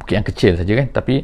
Bukit 0.00 0.16
yang 0.16 0.24
kecil 0.24 0.56
saja 0.56 0.72
kan. 0.72 0.88
Tapi 0.88 1.20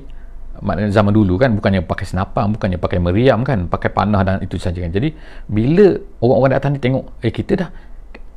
maknanya 0.61 0.93
zaman 0.93 1.17
dulu 1.17 1.41
kan 1.41 1.57
bukannya 1.57 1.85
pakai 1.85 2.07
senapang 2.09 2.53
bukannya 2.53 2.81
pakai 2.81 2.97
meriam 3.01 3.45
kan 3.45 3.69
pakai 3.69 3.89
panah 3.97 4.21
dan 4.21 4.37
itu 4.45 4.61
saja 4.61 4.77
kan. 4.77 4.93
Jadi 4.93 5.17
bila 5.49 5.97
orang-orang 6.21 6.51
di 6.53 6.57
atas 6.61 6.71
ni 6.77 6.81
tengok 6.85 7.05
eh 7.25 7.33
kita 7.33 7.53
dah 7.65 7.69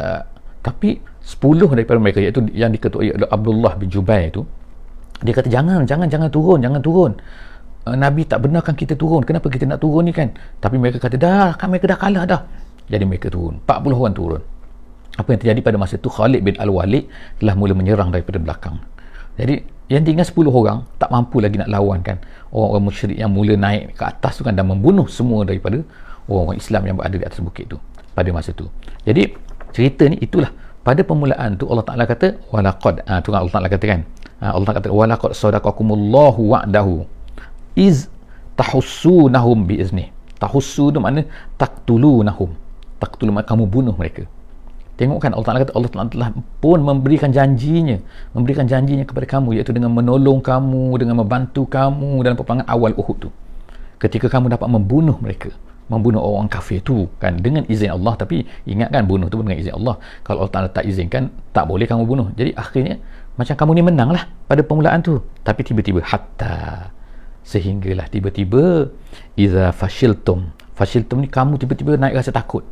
uh, 0.07 0.21
tapi 0.63 0.99
10 1.19 1.75
daripada 1.75 1.99
mereka 1.99 2.19
iaitu 2.23 2.47
yang 2.55 2.71
diketuai 2.71 3.27
Abdullah 3.27 3.75
bin 3.75 3.91
Jubair 3.91 4.31
tu 4.31 4.47
dia 5.19 5.35
kata 5.35 5.51
jangan 5.51 5.83
jangan 5.83 6.07
jangan 6.07 6.31
turun 6.31 6.63
jangan 6.63 6.79
turun. 6.79 7.11
Uh, 7.83 7.95
Nabi 7.99 8.23
tak 8.23 8.39
benarkan 8.39 8.71
kita 8.71 8.95
turun. 8.95 9.27
Kenapa 9.27 9.51
kita 9.51 9.67
nak 9.67 9.83
turun 9.83 10.07
ni 10.07 10.15
kan? 10.15 10.31
Tapi 10.63 10.79
mereka 10.79 11.03
kata 11.03 11.19
dah 11.19 11.59
kan 11.59 11.67
mereka 11.67 11.91
dah 11.91 11.99
kalah 11.99 12.23
dah 12.23 12.41
jadi 12.89 13.03
mereka 13.05 13.29
turun. 13.29 13.61
40 13.63 13.93
orang 13.93 14.13
turun. 14.17 14.41
Apa 15.15 15.35
yang 15.35 15.39
terjadi 15.39 15.59
pada 15.61 15.77
masa 15.77 16.01
itu 16.01 16.09
Khalid 16.09 16.41
bin 16.41 16.55
Al-Walid 16.57 17.05
telah 17.37 17.53
mula 17.53 17.73
menyerang 17.77 18.09
daripada 18.09 18.41
belakang. 18.41 18.81
Jadi 19.37 19.61
yang 19.89 20.05
tinggal 20.05 20.25
10 20.25 20.49
orang 20.49 20.85
tak 21.01 21.09
mampu 21.09 21.41
lagi 21.41 21.57
nak 21.57 21.69
lawan 21.71 22.05
kan 22.05 22.21
orang-orang 22.53 22.83
musyrik 22.93 23.17
yang 23.17 23.33
mula 23.33 23.57
naik 23.57 23.97
ke 23.97 24.03
atas 24.05 24.37
tu 24.37 24.45
kan 24.45 24.53
dan 24.53 24.69
membunuh 24.69 25.09
semua 25.09 25.41
daripada 25.41 25.81
orang-orang 26.29 26.61
Islam 26.61 26.81
yang 26.85 26.95
berada 26.99 27.17
di 27.17 27.25
atas 27.25 27.41
bukit 27.41 27.65
tu 27.65 27.81
pada 28.13 28.29
masa 28.29 28.53
itu 28.53 28.69
jadi 29.01 29.33
cerita 29.73 30.05
ni 30.09 30.17
itulah. 30.21 30.51
Pada 30.79 31.03
permulaan 31.03 31.59
tu 31.59 31.67
Allah 31.69 31.85
Ta'ala 31.85 32.03
kata 32.07 32.39
walaqad 32.49 33.03
ha, 33.05 33.19
tu 33.21 33.29
kan 33.35 33.43
Allah 33.43 33.53
Ta'ala 33.53 33.69
kata 33.69 33.85
kan? 33.85 34.01
Ha, 34.41 34.55
Allah 34.55 34.65
Ta'ala 34.71 34.79
kata 34.81 34.89
walaqad 34.89 35.31
sadaqakumullahu 35.35 36.41
wa'dahu 36.55 37.03
iz 37.77 38.07
tahussunahum 38.55 39.67
biiznih 39.67 40.09
tahussu 40.39 40.89
tu 40.89 40.99
makna 41.03 41.27
taktulunahum 41.59 42.55
taqtul 42.99 43.31
kamu 43.31 43.63
bunuh 43.65 43.95
mereka. 43.95 44.27
Tengok 44.99 45.19
kan 45.23 45.31
Allah 45.31 45.47
Ta'ala 45.47 45.59
kata 45.63 45.73
Allah 45.79 45.91
Ta'ala 45.95 46.11
telah 46.11 46.29
pun 46.59 46.83
memberikan 46.83 47.31
janjinya 47.31 48.03
memberikan 48.35 48.67
janjinya 48.67 49.07
kepada 49.07 49.23
kamu 49.23 49.55
iaitu 49.55 49.71
dengan 49.71 49.95
menolong 49.95 50.43
kamu 50.43 50.99
dengan 50.99 51.23
membantu 51.23 51.63
kamu 51.71 52.19
dalam 52.19 52.35
peperangan 52.35 52.67
awal 52.67 52.91
Uhud 52.99 53.17
tu. 53.23 53.29
Ketika 53.95 54.27
kamu 54.27 54.51
dapat 54.51 54.67
membunuh 54.67 55.15
mereka 55.23 55.55
membunuh 55.87 56.19
orang 56.19 56.51
kafir 56.51 56.83
tu 56.83 57.07
kan 57.15 57.39
dengan 57.39 57.63
izin 57.65 57.95
Allah 57.95 58.13
tapi 58.19 58.43
ingat 58.67 58.91
kan 58.91 59.07
bunuh 59.07 59.31
tu 59.31 59.39
pun 59.39 59.47
dengan 59.47 59.63
izin 59.63 59.79
Allah. 59.79 59.95
Kalau 60.27 60.43
Allah 60.43 60.51
Ta'ala 60.51 60.67
tak 60.67 60.83
izinkan 60.83 61.31
tak 61.55 61.63
boleh 61.71 61.87
kamu 61.87 62.03
bunuh. 62.03 62.27
Jadi 62.35 62.51
akhirnya 62.59 62.99
macam 63.39 63.55
kamu 63.55 63.71
ni 63.79 63.83
menang 63.87 64.11
lah 64.11 64.27
pada 64.51 64.67
permulaan 64.67 64.99
tu. 64.99 65.23
Tapi 65.47 65.63
tiba-tiba 65.63 66.03
hatta 66.03 66.91
sehinggalah 67.47 68.11
tiba-tiba 68.11 68.91
iza 69.39 69.71
fashiltum. 69.71 70.51
Fashiltum 70.75 71.23
ni 71.23 71.31
kamu 71.31 71.55
tiba-tiba 71.55 71.95
naik 71.95 72.19
rasa 72.19 72.35
takut 72.35 72.67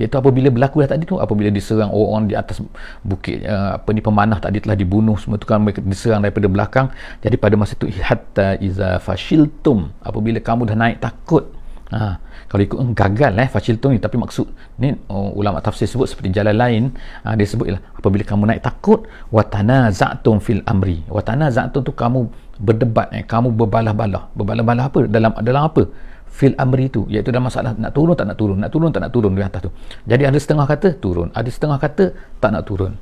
iaitu 0.00 0.16
apabila 0.16 0.48
berlaku 0.48 0.80
dah 0.80 0.96
tadi 0.96 1.04
tu 1.04 1.20
apabila 1.20 1.52
diserang 1.52 1.92
orang-orang 1.92 2.24
di 2.32 2.34
atas 2.38 2.64
bukit 3.04 3.44
uh, 3.44 3.76
apa 3.76 3.88
ni 3.92 4.00
pemanah 4.00 4.40
tadi 4.40 4.58
telah 4.64 4.72
dibunuh 4.72 5.20
semua 5.20 5.36
tu 5.36 5.44
kan 5.44 5.60
mereka 5.60 5.84
diserang 5.84 6.24
daripada 6.24 6.48
belakang. 6.48 6.86
Jadi 7.20 7.36
pada 7.36 7.54
masa 7.60 7.76
tu 7.76 7.86
hatta 7.88 8.56
iza 8.56 8.96
fashiltum 9.04 9.92
apabila 10.00 10.40
kamu 10.40 10.72
dah 10.72 10.76
naik 10.76 10.96
takut. 11.04 11.44
Ha, 11.92 12.16
kalau 12.48 12.62
ikut 12.64 12.96
gagal 12.96 13.36
eh 13.36 13.52
fashiltum 13.52 13.92
ni 13.92 14.00
tapi 14.00 14.16
maksud 14.16 14.48
ni 14.80 14.96
oh, 15.12 15.36
ulama 15.36 15.60
tafsir 15.60 15.84
sebut 15.84 16.08
seperti 16.08 16.32
jalan 16.32 16.56
lain. 16.56 16.82
Ha, 17.28 17.36
dia 17.36 17.44
sebut 17.44 17.68
ialah 17.68 17.84
apabila 18.00 18.24
kamu 18.24 18.42
naik 18.48 18.64
takut 18.64 19.04
watana 19.28 19.92
za'tum 19.92 20.40
fil 20.40 20.64
amri. 20.64 21.04
Watana 21.12 21.52
za'tum 21.52 21.84
tu 21.84 21.92
kamu 21.92 22.32
berdebat 22.56 23.12
eh 23.12 23.28
kamu 23.28 23.52
berbalah-balah. 23.52 24.32
Berbalah-balah 24.32 24.84
apa? 24.88 25.00
Dalam 25.04 25.36
dalam 25.44 25.62
apa 25.68 25.84
fil 26.32 26.56
amri 26.56 26.88
tu 26.88 27.04
iaitu 27.12 27.28
dalam 27.28 27.52
masalah 27.52 27.76
nak 27.76 27.92
turun 27.92 28.16
tak 28.16 28.24
nak 28.24 28.40
turun 28.40 28.56
nak 28.56 28.72
turun 28.72 28.88
tak 28.88 29.04
nak 29.04 29.12
turun 29.12 29.30
di 29.36 29.44
atas 29.44 29.60
tu. 29.68 29.70
Jadi 30.08 30.22
ada 30.24 30.38
setengah 30.40 30.64
kata 30.64 30.88
turun. 30.96 31.28
Ada 31.36 31.48
setengah 31.52 31.78
kata 31.78 32.04
tak 32.40 32.50
nak 32.56 32.64
turun. 32.64 32.92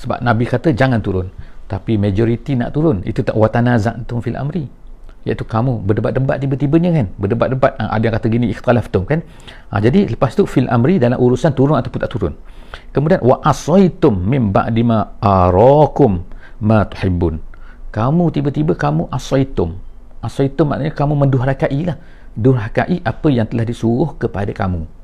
Sebab 0.00 0.24
nabi 0.24 0.48
kata 0.48 0.72
jangan 0.72 1.04
turun. 1.04 1.28
Tapi 1.68 2.00
majoriti 2.00 2.56
nak 2.56 2.72
turun. 2.72 3.04
Itu 3.04 3.20
tak 3.20 3.36
watanaza'tum 3.36 4.24
fil 4.24 4.40
amri. 4.40 4.64
Iaitu 5.28 5.44
kamu 5.44 5.84
berdebat-debat 5.84 6.40
tiba-tibanya 6.40 6.90
kan? 6.96 7.06
Berdebat-debat 7.20 7.76
ha, 7.76 7.92
ada 7.92 8.02
yang 8.08 8.14
kata 8.16 8.26
gini 8.32 8.46
ikhtilaf 8.48 8.88
tu 8.88 9.04
kan? 9.04 9.20
Ha, 9.68 9.84
jadi 9.84 10.08
lepas 10.08 10.32
tu 10.32 10.48
fil 10.48 10.64
amri 10.72 10.96
dalam 10.96 11.20
urusan 11.20 11.52
turun 11.52 11.76
ataupun 11.76 12.00
tak 12.00 12.10
turun. 12.16 12.32
Kemudian 12.96 13.20
wa 13.20 13.36
asaitum 13.44 14.16
min 14.16 14.48
ba'di 14.48 14.80
ma 14.80 15.20
arakum 15.20 16.24
ma 16.64 16.88
tuhibbun. 16.88 17.44
Kamu 17.92 18.24
tiba-tiba 18.32 18.72
kamu 18.72 19.12
asaitum. 19.12 19.76
Asaitum 20.24 20.72
maknanya 20.72 20.96
kamu 20.96 21.14
mendurhakai 21.14 21.84
lah 21.84 22.00
durhakai 22.34 23.00
apa 23.04 23.28
yang 23.30 23.46
telah 23.48 23.64
disuruh 23.64 24.16
kepada 24.16 24.50
kamu. 24.52 24.98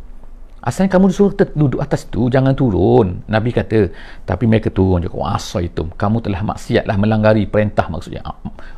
Asalnya 0.64 0.96
kamu 0.96 1.12
disuruh 1.12 1.36
duduk 1.36 1.76
atas 1.84 2.08
tu 2.08 2.32
jangan 2.32 2.56
turun. 2.56 3.20
Nabi 3.28 3.52
kata 3.52 3.92
tapi 4.24 4.48
mereka 4.48 4.72
turun 4.72 5.04
je 5.04 5.12
kuasa 5.12 5.60
itu. 5.60 5.84
Kamu 5.92 6.24
telah 6.24 6.40
maksiat 6.40 6.88
lah 6.88 6.96
melanggar 6.96 7.36
perintah 7.52 7.84
maksudnya. 7.92 8.24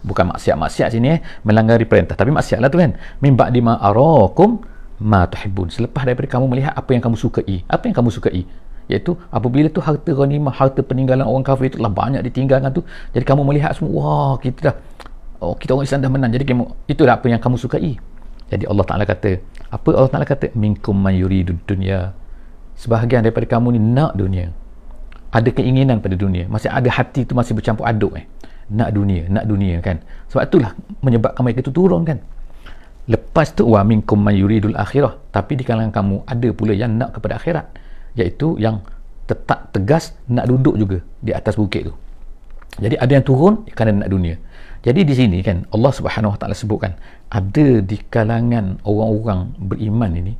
Bukan 0.03 0.35
maksiat-maksiat 0.35 0.91
sini 0.91 1.15
eh. 1.15 1.21
Melanggar 1.47 1.79
perintah. 1.87 2.19
Tapi 2.19 2.35
maksiat 2.35 2.59
lah 2.59 2.67
tu 2.75 2.83
kan. 2.83 2.99
Mimba 3.23 3.55
di 3.55 3.63
ma'arakum 3.63 4.67
ma 4.99 5.31
tuhibbun. 5.31 5.71
Selepas 5.71 6.03
daripada 6.03 6.27
kamu 6.27 6.51
melihat 6.51 6.75
apa 6.75 6.91
yang 6.91 7.07
kamu 7.07 7.15
sukai. 7.15 7.63
Apa 7.71 7.87
yang 7.87 7.95
kamu 7.95 8.11
sukai? 8.11 8.43
Iaitu 8.91 9.15
apabila 9.31 9.71
tu 9.71 9.79
harta 9.79 10.11
ghanimah 10.11 10.59
harta 10.59 10.83
peninggalan 10.83 11.23
orang 11.23 11.47
kafir 11.47 11.71
itu 11.71 11.79
telah 11.79 11.91
banyak 11.91 12.23
ditinggalkan 12.23 12.71
tu 12.71 12.87
jadi 13.11 13.27
kamu 13.27 13.43
melihat 13.43 13.75
semua 13.75 13.91
wah 13.91 14.35
kita 14.39 14.71
dah 14.71 14.75
oh 15.43 15.59
kita 15.59 15.75
orang 15.75 15.87
Islam 15.87 16.01
dah 16.03 16.11
menang. 16.11 16.31
Jadi 16.35 16.45
itulah 16.91 17.15
apa 17.19 17.27
yang 17.31 17.39
kamu 17.39 17.63
sukai 17.63 17.95
jadi 18.47 18.65
Allah 18.71 18.85
Ta'ala 18.87 19.05
kata, 19.05 19.43
apa 19.75 19.89
Allah 19.91 20.11
Ta'ala 20.11 20.27
kata? 20.27 20.55
Minkum 20.55 20.95
mayuri 20.95 21.43
dunia. 21.43 22.15
Sebahagian 22.79 23.27
daripada 23.27 23.49
kamu 23.49 23.75
ni 23.75 23.81
nak 23.83 24.15
dunia. 24.15 24.55
Ada 25.35 25.51
keinginan 25.51 25.99
pada 25.99 26.15
dunia. 26.15 26.47
Masih 26.47 26.71
ada 26.71 26.87
hati 26.87 27.27
tu 27.27 27.35
masih 27.35 27.59
bercampur 27.59 27.83
aduk 27.83 28.15
eh. 28.15 28.25
Nak 28.71 28.95
dunia, 28.95 29.27
nak 29.27 29.45
dunia 29.51 29.83
kan. 29.83 29.99
Sebab 30.31 30.47
itulah 30.47 30.71
menyebabkan 31.03 31.43
mereka 31.43 31.67
tu 31.67 31.75
turun 31.75 32.07
kan. 32.07 32.23
Lepas 33.07 33.55
tu 33.55 33.67
wa 33.67 33.83
minkum 33.83 34.19
mayuridul 34.19 34.79
akhirah. 34.79 35.19
Tapi 35.35 35.59
di 35.59 35.63
kalangan 35.67 35.91
kamu 35.91 36.17
ada 36.27 36.49
pula 36.55 36.73
yang 36.75 36.95
nak 36.95 37.19
kepada 37.19 37.39
akhirat. 37.39 37.67
Iaitu 38.15 38.59
yang 38.63 38.83
tetap 39.27 39.75
tegas 39.75 40.15
nak 40.31 40.47
duduk 40.47 40.79
juga 40.79 40.99
di 41.19 41.35
atas 41.35 41.59
bukit 41.59 41.91
tu. 41.91 41.95
Jadi 42.79 42.95
ada 42.95 43.11
yang 43.11 43.25
turun 43.27 43.67
kerana 43.75 44.07
nak 44.07 44.11
dunia. 44.15 44.39
Jadi 44.87 45.03
di 45.03 45.15
sini 45.19 45.43
kan 45.43 45.67
Allah 45.75 45.91
Subhanahu 45.91 46.35
Wa 46.35 46.39
Taala 46.39 46.55
sebutkan 46.55 46.95
ada 47.27 47.83
di 47.83 47.99
kalangan 48.07 48.79
orang-orang 48.87 49.51
beriman 49.59 50.15
ini 50.15 50.39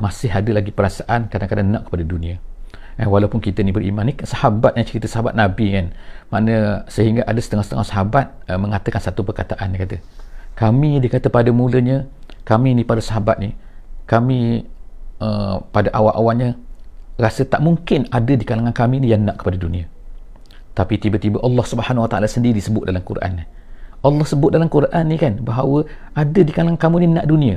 masih 0.00 0.32
ada 0.32 0.56
lagi 0.56 0.72
perasaan 0.72 1.28
kadang-kadang 1.28 1.68
nak 1.68 1.92
kepada 1.92 2.02
dunia. 2.08 2.40
Eh, 2.94 3.10
walaupun 3.10 3.42
kita 3.42 3.66
ni 3.66 3.74
beriman 3.74 4.06
ni 4.06 4.14
sahabat 4.22 4.78
yang 4.78 4.86
cerita 4.86 5.10
sahabat 5.10 5.34
Nabi 5.34 5.66
kan 5.74 5.90
mana 6.30 6.86
sehingga 6.86 7.26
ada 7.26 7.42
setengah-setengah 7.42 7.86
sahabat 7.90 8.30
uh, 8.46 8.54
mengatakan 8.54 9.02
satu 9.02 9.26
perkataan 9.26 9.74
dia 9.74 9.82
kata 9.82 9.96
kami 10.54 11.02
dia 11.02 11.10
kata 11.10 11.26
pada 11.26 11.50
mulanya 11.50 12.06
kami 12.46 12.70
ni 12.70 12.86
pada 12.86 13.02
sahabat 13.02 13.42
ni 13.42 13.50
kami 14.06 14.62
uh, 15.18 15.58
pada 15.74 15.90
awal-awalnya 15.90 16.54
rasa 17.18 17.42
tak 17.42 17.66
mungkin 17.66 18.06
ada 18.14 18.30
di 18.30 18.46
kalangan 18.46 18.70
kami 18.70 19.02
ni 19.02 19.10
yang 19.10 19.26
nak 19.26 19.42
kepada 19.42 19.58
dunia 19.58 19.90
tapi 20.78 20.94
tiba-tiba 20.94 21.42
Allah 21.42 21.66
Subhanahu 21.66 22.06
Wa 22.06 22.10
Taala 22.14 22.30
sendiri 22.30 22.62
sebut 22.62 22.86
dalam 22.86 23.02
Quran 23.02 23.42
Allah 24.04 24.26
sebut 24.28 24.52
dalam 24.52 24.68
Quran 24.68 25.04
ni 25.08 25.16
kan 25.16 25.40
bahawa 25.40 25.88
ada 26.12 26.40
di 26.44 26.52
kalangan 26.52 26.76
kamu 26.76 26.96
ni 27.00 27.06
nak 27.16 27.26
dunia. 27.26 27.56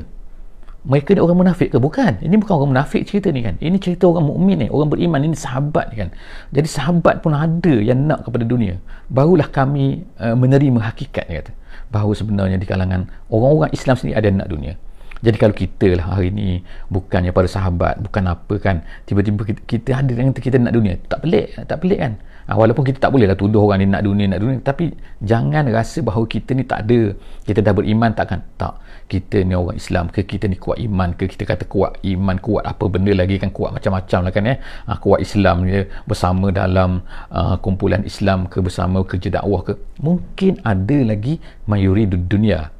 Mereka 0.87 1.11
ni 1.11 1.19
orang 1.19 1.43
munafik 1.43 1.75
ke? 1.75 1.77
Bukan. 1.83 2.23
Ini 2.23 2.39
bukan 2.39 2.53
orang 2.63 2.71
munafik 2.71 3.03
cerita 3.03 3.27
ni 3.27 3.43
kan. 3.43 3.59
Ini 3.59 3.75
cerita 3.75 4.07
orang 4.07 4.31
mukmin 4.31 4.63
ni 4.63 4.67
orang 4.71 4.87
beriman 4.87 5.19
ini 5.19 5.35
sahabat 5.35 5.91
kan. 5.91 6.15
Jadi 6.55 6.67
sahabat 6.71 7.19
pun 7.19 7.35
ada 7.35 7.75
yang 7.75 8.07
nak 8.07 8.23
kepada 8.23 8.47
dunia. 8.47 8.79
Barulah 9.11 9.51
kami 9.51 10.07
uh, 10.23 10.31
menerima 10.39 10.79
hakikat 10.87 11.27
ni 11.27 11.43
kata. 11.43 11.51
Bahawa 11.91 12.15
sebenarnya 12.15 12.55
di 12.55 12.63
kalangan 12.63 13.11
orang-orang 13.27 13.75
Islam 13.75 13.99
sendiri 13.99 14.15
ada 14.15 14.27
yang 14.31 14.39
nak 14.39 14.47
dunia. 14.47 14.73
Jadi 15.17 15.37
kalau 15.41 15.55
kita 15.57 15.97
lah 15.97 16.15
hari 16.15 16.29
ni 16.29 16.61
bukannya 16.93 17.33
para 17.33 17.49
sahabat 17.49 17.97
bukan 18.05 18.23
apa 18.29 18.55
kan 18.61 18.85
tiba-tiba 19.09 19.49
kita, 19.49 19.61
kita 19.65 19.89
ada 19.97 20.13
yang 20.13 20.29
kita 20.31 20.55
nak 20.61 20.71
dunia. 20.71 20.95
Tak 21.09 21.25
pelik 21.25 21.57
tak 21.67 21.83
pelik 21.83 21.99
kan 21.99 22.13
ha, 22.47 22.55
walaupun 22.55 22.87
kita 22.87 22.97
tak 23.03 23.11
boleh 23.11 23.27
lah 23.27 23.35
tuduh 23.35 23.67
orang 23.67 23.83
ni 23.83 23.87
nak 23.91 24.01
dunia 24.07 24.25
nak 24.31 24.39
dunia 24.39 24.57
tapi 24.63 24.95
jangan 25.19 25.67
rasa 25.67 25.99
bahawa 25.99 26.25
kita 26.25 26.55
ni 26.55 26.63
tak 26.63 26.87
ada. 26.87 27.13
Kita 27.43 27.59
dah 27.59 27.73
beriman 27.75 28.15
takkan? 28.15 28.41
Tak. 28.55 28.79
Kita 29.07 29.39
ni 29.43 29.55
orang 29.55 29.79
Islam 29.79 30.11
ke? 30.11 30.23
Kita 30.23 30.51
ni 30.51 30.59
kuat 30.59 30.79
iman 30.83 31.15
ke? 31.15 31.31
Kita 31.31 31.47
kata 31.47 31.63
kuat 31.67 31.99
iman 32.03 32.35
kuat 32.39 32.63
apa 32.67 32.83
benda 32.87 33.11
lagi 33.11 33.39
kan? 33.39 33.51
Kuat 33.51 33.75
macam-macam 33.75 34.19
lah 34.23 34.31
kan 34.31 34.43
ya 34.47 34.55
ha, 34.87 34.95
kuat 34.99 35.19
Islam 35.19 35.67
ni 35.67 35.83
bersama 36.07 36.51
dalam 36.51 37.03
uh, 37.31 37.55
kumpulan 37.59 38.03
Islam 38.07 38.47
ke 38.47 38.63
bersama 38.63 39.03
kerja 39.03 39.39
dakwah 39.39 39.61
ke? 39.67 39.75
Mungkin 39.99 40.63
ada 40.63 40.97
lagi 41.03 41.39
mayuri 41.67 42.07
dunia. 42.07 42.71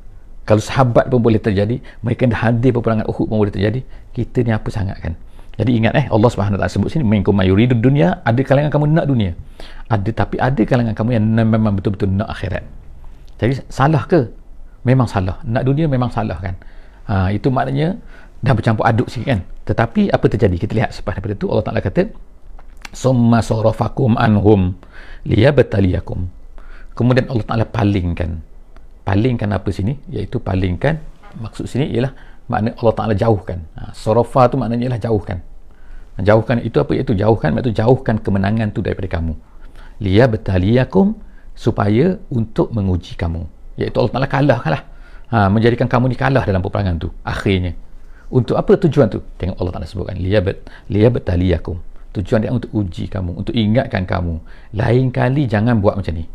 Kalau 0.47 0.63
sahabat 0.63 1.12
pun 1.12 1.19
boleh 1.19 1.43
terjadi 1.43 1.84
mereka 1.99 2.23
dah 2.23 2.39
hadir 2.47 2.71
peperangan 2.71 3.03
Uhud 3.12 3.27
pun 3.27 3.43
boleh 3.43 3.51
terjadi 3.51 3.84
kita 4.15 4.47
ni 4.47 4.56
apa 4.56 4.71
sangat 4.71 4.97
kan 5.03 5.13
jadi 5.58 5.72
ingat 5.74 5.93
eh 5.98 6.06
Allah 6.13 6.30
Subhanahu 6.30 6.62
taala 6.62 6.70
sebut 6.70 6.93
sini 6.93 7.02
minkum 7.02 7.34
mayuridu 7.34 7.74
dunia 7.74 8.22
ada 8.22 8.38
kalangan 8.46 8.70
kamu 8.70 8.93
nak 8.93 9.06
dunia. 9.10 9.34
Ada 9.89 10.10
tapi 10.13 10.38
ada 10.38 10.62
kalangan 10.62 10.93
kamu 10.93 11.10
yang 11.17 11.26
memang 11.26 11.74
betul-betul 11.74 12.13
nak 12.13 12.30
akhirat. 12.30 12.62
Jadi 13.41 13.65
salah 13.65 14.06
ke? 14.06 14.30
Memang 14.86 15.10
salah. 15.10 15.41
Nak 15.41 15.65
dunia 15.65 15.89
memang 15.89 16.13
salah 16.13 16.38
kan. 16.38 16.54
Ha, 17.10 17.34
itu 17.34 17.50
maknanya 17.50 17.98
dah 18.46 18.54
bercampur 18.54 18.86
aduk 18.86 19.10
sikit 19.10 19.34
kan. 19.34 19.39
Tetapi 19.65 20.13
apa 20.13 20.26
terjadi? 20.30 20.56
Kita 20.62 20.74
lihat 20.78 20.93
selepas 20.93 21.17
daripada 21.17 21.34
itu 21.34 21.50
Allah 21.50 21.65
Taala 21.65 21.82
kata 21.82 22.02
summa 22.93 23.41
sarafakum 23.41 24.13
anhum 24.13 24.78
liyabtaliyakum. 25.26 26.30
Kemudian 26.93 27.34
Allah 27.34 27.46
Taala 27.50 27.65
palingkan. 27.65 28.46
Palingkan 29.10 29.50
apa 29.58 29.74
sini? 29.74 29.98
Iaitu 30.13 30.38
palingkan 30.38 31.02
maksud 31.41 31.65
sini 31.65 31.89
ialah 31.93 32.13
makna 32.48 32.74
Allah 32.80 32.94
Ta'ala 32.96 33.14
jauhkan. 33.14 33.60
Ha, 33.76 33.92
sorofa 33.94 34.48
tu 34.52 34.56
maknanya 34.60 34.92
ialah 34.92 35.02
jauhkan. 35.02 35.40
Jauhkan 36.18 36.64
itu 36.66 36.82
apa? 36.82 36.98
Itu 36.98 37.14
jauhkan 37.14 37.54
iaitu 37.54 37.72
jauhkan 37.76 38.18
kemenangan 38.18 38.74
tu 38.74 38.82
daripada 38.82 39.06
kamu. 39.20 39.38
Liya 40.02 40.26
betaliyakum 40.26 41.14
supaya 41.54 42.18
untuk 42.34 42.74
menguji 42.74 43.14
kamu. 43.14 43.46
Iaitu 43.78 43.98
Allah 44.02 44.14
Ta'ala 44.18 44.28
kalah 44.28 44.60
kalah 44.64 44.82
ha, 45.30 45.38
menjadikan 45.52 45.86
kamu 45.86 46.10
ni 46.12 46.18
kalah 46.18 46.42
dalam 46.42 46.64
peperangan 46.66 46.98
tu 46.98 47.14
akhirnya. 47.22 47.78
Untuk 48.28 48.60
apa 48.60 48.76
tujuan 48.76 49.08
tu? 49.08 49.24
Tengok 49.38 49.56
Allah 49.62 49.74
Ta'ala 49.78 49.88
sebutkan 49.88 50.18
liya, 50.18 50.42
bet, 50.42 50.66
liya 50.90 51.14
betaliyakum 51.14 51.78
tujuan 52.18 52.42
dia 52.42 52.50
untuk 52.50 52.74
uji 52.74 53.06
kamu 53.14 53.46
untuk 53.46 53.54
ingatkan 53.54 54.10
kamu. 54.10 54.42
Lain 54.74 55.14
kali 55.14 55.46
jangan 55.46 55.78
buat 55.78 55.94
macam 56.00 56.18
ni 56.18 56.26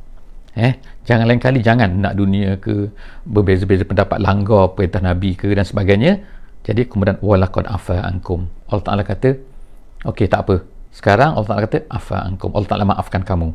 eh 0.52 0.76
jangan 1.08 1.24
lain 1.24 1.40
kali 1.40 1.64
jangan 1.64 1.88
nak 1.96 2.14
dunia 2.14 2.60
ke 2.60 2.92
berbeza-beza 3.24 3.88
pendapat 3.88 4.20
langgar 4.20 4.76
perintah 4.76 5.00
nabi 5.00 5.32
ke 5.36 5.48
dan 5.52 5.64
sebagainya. 5.64 6.20
Jadi 6.62 6.86
kemudian 6.86 7.18
walaqad 7.18 7.66
afa 7.66 8.06
ankum. 8.06 8.46
Allah 8.70 8.84
Taala 8.86 9.02
kata 9.02 9.34
okey 10.06 10.30
tak 10.30 10.46
apa. 10.46 10.62
Sekarang 10.94 11.34
Allah 11.34 11.48
Taala 11.48 11.62
kata 11.66 11.78
afa 11.90 12.22
ankum. 12.22 12.54
Allah 12.54 12.68
Taala 12.70 12.86
maafkan 12.86 13.26
kamu. 13.26 13.50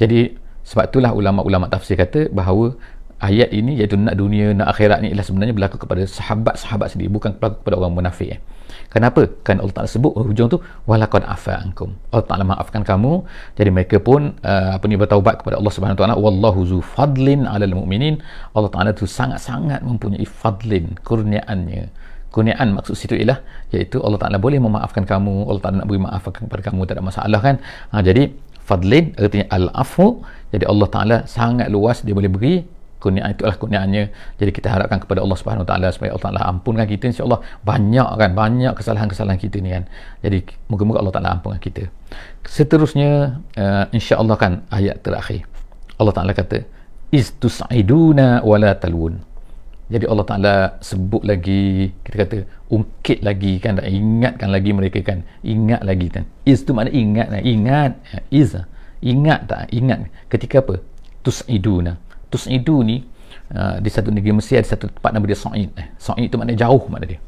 Jadi 0.00 0.32
sebab 0.64 0.88
itulah 0.88 1.12
ulama-ulama 1.12 1.68
tafsir 1.68 2.00
kata 2.00 2.32
bahawa 2.32 2.72
ayat 3.20 3.52
ini 3.52 3.76
iaitu 3.78 4.00
nak 4.00 4.16
dunia 4.16 4.56
nak 4.56 4.72
akhirat 4.72 5.04
ni 5.04 5.12
ialah 5.12 5.26
sebenarnya 5.26 5.54
berlaku 5.54 5.76
kepada 5.76 6.02
sahabat-sahabat 6.08 6.96
sendiri 6.96 7.12
bukan 7.12 7.36
berlaku 7.36 7.60
kepada 7.60 7.76
orang 7.76 7.92
munafik 7.92 8.28
eh. 8.36 8.40
Kenapa? 8.94 9.22
kan 9.46 9.58
Allah 9.60 9.74
Ta'ala 9.76 9.90
sebut 9.90 10.12
hujung 10.28 10.48
tu 10.52 10.58
walakad 10.90 11.22
afa'ankum 11.34 11.90
Allah 12.14 12.26
Ta'ala 12.30 12.44
maafkan 12.46 12.82
kamu. 12.90 13.12
Jadi 13.58 13.70
mereka 13.76 13.96
pun 14.08 14.38
uh, 14.46 14.70
apa 14.76 14.84
ni 14.86 14.96
bertaubat 15.02 15.42
kepada 15.42 15.58
Allah 15.60 15.72
Subhanahu 15.74 15.98
Ta'ala. 16.00 16.14
Wallahu 16.14 16.60
zu 16.70 16.78
fadlin 16.94 17.44
alal 17.50 17.74
mu'minin. 17.78 18.22
Allah 18.56 18.70
Ta'ala 18.74 18.90
tu 18.94 19.04
sangat-sangat 19.18 19.82
mempunyai 19.82 20.24
fadlin 20.24 20.94
kurniaannya. 21.02 21.84
Kurniaan 22.34 22.68
maksud 22.74 22.94
situ 22.98 23.14
ialah 23.20 23.38
iaitu 23.74 23.98
Allah 24.06 24.18
Ta'ala 24.22 24.38
boleh 24.46 24.58
memaafkan 24.66 25.04
kamu 25.12 25.34
Allah 25.50 25.62
Ta'ala 25.62 25.76
nak 25.82 25.88
beri 25.90 26.00
maafkan 26.06 26.42
kepada 26.46 26.62
kamu 26.66 26.80
tak 26.88 26.94
ada 26.98 27.04
masalah 27.10 27.40
kan? 27.46 27.56
Ha, 27.90 28.02
jadi 28.02 28.22
fadlin 28.68 29.12
artinya 29.20 29.46
al-afu 29.56 30.24
jadi 30.50 30.64
Allah 30.72 30.88
Ta'ala 30.94 31.16
sangat 31.28 31.68
luas 31.74 32.00
dia 32.06 32.14
boleh 32.16 32.32
beri 32.32 32.54
kurniaan 33.04 33.36
itulah 33.36 33.52
kurniaannya. 33.60 34.04
Jadi 34.40 34.50
kita 34.56 34.72
harapkan 34.72 34.98
kepada 35.04 35.20
Allah 35.20 35.36
Subhanahu 35.36 35.68
taala 35.68 35.92
supaya 35.92 36.16
Allah 36.16 36.24
taala 36.24 36.42
ampunkan 36.48 36.88
kita 36.88 37.12
insyaallah. 37.12 37.40
Banyak 37.60 38.08
kan 38.16 38.30
banyak 38.32 38.72
kesalahan-kesalahan 38.72 39.36
kita 39.36 39.60
ni 39.60 39.76
kan. 39.76 39.84
Jadi 40.24 40.48
moga-moga 40.72 41.04
Allah 41.04 41.12
taala 41.12 41.30
ampunkan 41.36 41.60
kita. 41.60 41.84
Seterusnya 42.48 43.44
uh, 43.60 43.84
insyaallah 43.92 44.36
kan 44.40 44.64
ayat 44.72 45.04
terakhir. 45.04 45.44
Allah 46.00 46.16
taala 46.16 46.32
kata 46.32 46.64
istusaiduna 47.12 48.40
wala 48.42 48.72
talun 48.80 49.20
jadi 49.84 50.08
Allah 50.08 50.24
Ta'ala 50.24 50.54
sebut 50.80 51.22
lagi 51.28 51.92
kita 52.08 52.16
kata 52.24 52.38
ungkit 52.72 53.20
lagi 53.20 53.60
kan 53.60 53.76
dan 53.76 53.84
ingatkan 53.84 54.48
lagi 54.48 54.72
mereka 54.72 55.04
kan. 55.04 55.28
Ingat 55.44 55.84
lagi 55.84 56.08
kan. 56.08 56.24
Is 56.48 56.64
tu 56.64 56.72
makna 56.72 56.88
ingat 56.88 57.28
ingat. 57.44 58.00
Is 58.32 58.56
ingat 59.04 59.44
tak? 59.44 59.68
Ingat. 59.76 60.08
Ketika 60.32 60.64
apa? 60.64 60.80
Tus'iduna 61.20 62.00
Tus'idu 62.34 62.82
ni 62.82 63.06
uh, 63.54 63.78
di 63.78 63.86
satu 63.86 64.10
negeri 64.10 64.34
Mesir 64.34 64.58
ada 64.58 64.66
satu 64.66 64.90
tempat 64.90 65.14
nama 65.14 65.22
dia 65.22 65.38
Sa'id 65.38 65.70
eh. 65.78 65.88
Sa'id 65.94 66.26
tu 66.26 66.36
maknanya 66.42 66.66
jauh 66.66 66.82
makna 66.90 67.06
dia. 67.14 67.20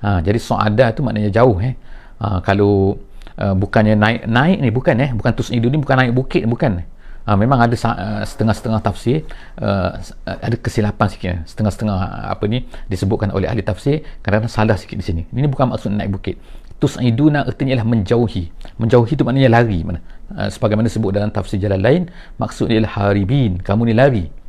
Ha, 0.00 0.24
jadi 0.24 0.38
Sa'ada 0.40 0.86
tu 0.96 1.04
maknanya 1.04 1.30
jauh 1.30 1.60
eh. 1.60 1.76
ha, 2.18 2.40
kalau 2.40 2.96
uh, 3.36 3.54
bukannya 3.54 3.94
naik 3.94 4.20
naik 4.24 4.58
ni 4.64 4.70
bukan 4.72 4.96
eh. 4.98 5.10
Bukan 5.12 5.32
Tus'idu 5.36 5.68
ni 5.68 5.78
bukan 5.78 5.94
naik 5.94 6.12
bukit 6.16 6.48
bukan. 6.48 6.82
Ha, 7.28 7.36
memang 7.36 7.60
ada 7.60 7.76
setengah-setengah 8.24 8.80
tafsir 8.80 9.28
uh, 9.60 9.92
ada 10.24 10.56
kesilapan 10.56 11.06
sikit 11.12 11.30
eh. 11.30 11.40
setengah-setengah 11.44 11.98
apa 12.32 12.44
ni 12.48 12.64
disebutkan 12.88 13.28
oleh 13.30 13.46
ahli 13.46 13.60
tafsir 13.60 14.02
kadang-kadang 14.24 14.50
salah 14.50 14.76
sikit 14.80 14.96
di 14.96 15.04
sini. 15.04 15.22
Ini 15.28 15.46
bukan 15.46 15.76
maksud 15.76 15.92
naik 15.92 16.10
bukit. 16.10 16.40
Tus'iduna 16.80 17.44
artinya 17.44 17.76
ialah 17.76 17.84
menjauhi. 17.84 18.48
Menjauhi 18.80 19.12
itu 19.12 19.20
maknanya 19.20 19.60
lari 19.60 19.84
mana? 19.84 20.00
Uh, 20.32 20.48
sebagaimana 20.48 20.88
disebut 20.88 21.12
dalam 21.12 21.28
tafsir 21.28 21.60
jalan 21.60 21.78
lain 21.84 22.02
maksudnya 22.40 22.80
ialah 22.80 22.92
haribin. 22.96 23.60
Kamu 23.60 23.84
ni 23.84 23.92
lari 23.92 24.39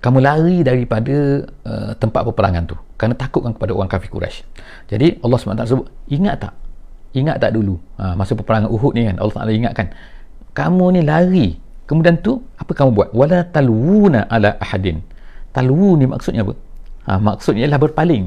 kamu 0.00 0.18
lari 0.22 0.56
daripada 0.62 1.46
uh, 1.66 1.92
tempat 1.96 2.22
peperangan 2.26 2.64
tu 2.68 2.76
kerana 2.96 3.14
takutkan 3.16 3.52
kepada 3.52 3.72
orang 3.76 3.88
kafir 3.88 4.08
Quraisy. 4.08 4.42
Jadi 4.88 5.20
Allah 5.20 5.38
SWT 5.38 5.64
sebut 5.68 5.86
ingat 6.08 6.36
tak? 6.48 6.52
Ingat 7.16 7.36
tak 7.40 7.56
dulu? 7.56 7.80
Ha, 7.96 8.12
masa 8.12 8.36
peperangan 8.36 8.68
Uhud 8.68 8.92
ni 8.92 9.08
kan 9.08 9.16
Allah 9.16 9.34
Taala 9.36 9.52
ingatkan 9.52 9.88
kamu 10.52 10.84
ni 10.96 11.00
lari 11.04 11.48
kemudian 11.88 12.20
tu 12.20 12.44
apa 12.60 12.72
kamu 12.76 12.90
buat? 12.92 13.08
Wala 13.16 13.44
talwuna 13.48 14.28
ala 14.28 14.56
ahadin. 14.60 15.00
Talwu 15.52 15.96
ni 15.96 16.04
maksudnya 16.04 16.44
apa? 16.44 16.52
Ha, 17.08 17.16
maksudnya 17.16 17.64
ialah 17.64 17.80
berpaling 17.80 18.24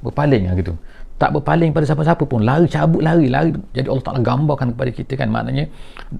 berpaling 0.00 0.48
lah 0.48 0.54
gitu. 0.56 0.72
Tak 1.20 1.30
berpaling 1.38 1.70
pada 1.70 1.86
siapa-siapa 1.86 2.24
pun 2.26 2.42
lari 2.42 2.66
cabut 2.66 3.04
lari 3.04 3.28
lari. 3.28 3.52
Jadi 3.76 3.86
Allah 3.86 4.04
Taala 4.04 4.20
gambarkan 4.24 4.74
kepada 4.74 4.90
kita 4.90 5.12
kan 5.14 5.28
maknanya 5.28 5.68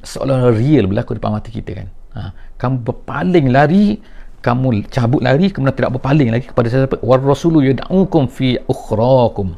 seolah 0.04 0.52
real 0.52 0.87
berlaku 0.87 1.16
depan 1.16 1.32
mata 1.32 1.48
kita 1.48 1.70
kan. 1.74 1.88
Ha, 2.12 2.20
kamu 2.61 2.85
berpaling 2.85 3.46
lari 3.50 3.98
kamu 4.42 4.90
cabut 4.90 5.22
lari 5.22 5.55
kemudian 5.55 5.72
tidak 5.72 5.94
berpaling 5.96 6.35
lagi 6.35 6.50
kepada 6.50 6.66
siapa 6.66 6.98
war 7.00 7.22
rasulu 7.22 7.62
yad'ukum 7.62 8.26
fi 8.26 8.59
ukhrakum. 8.66 9.55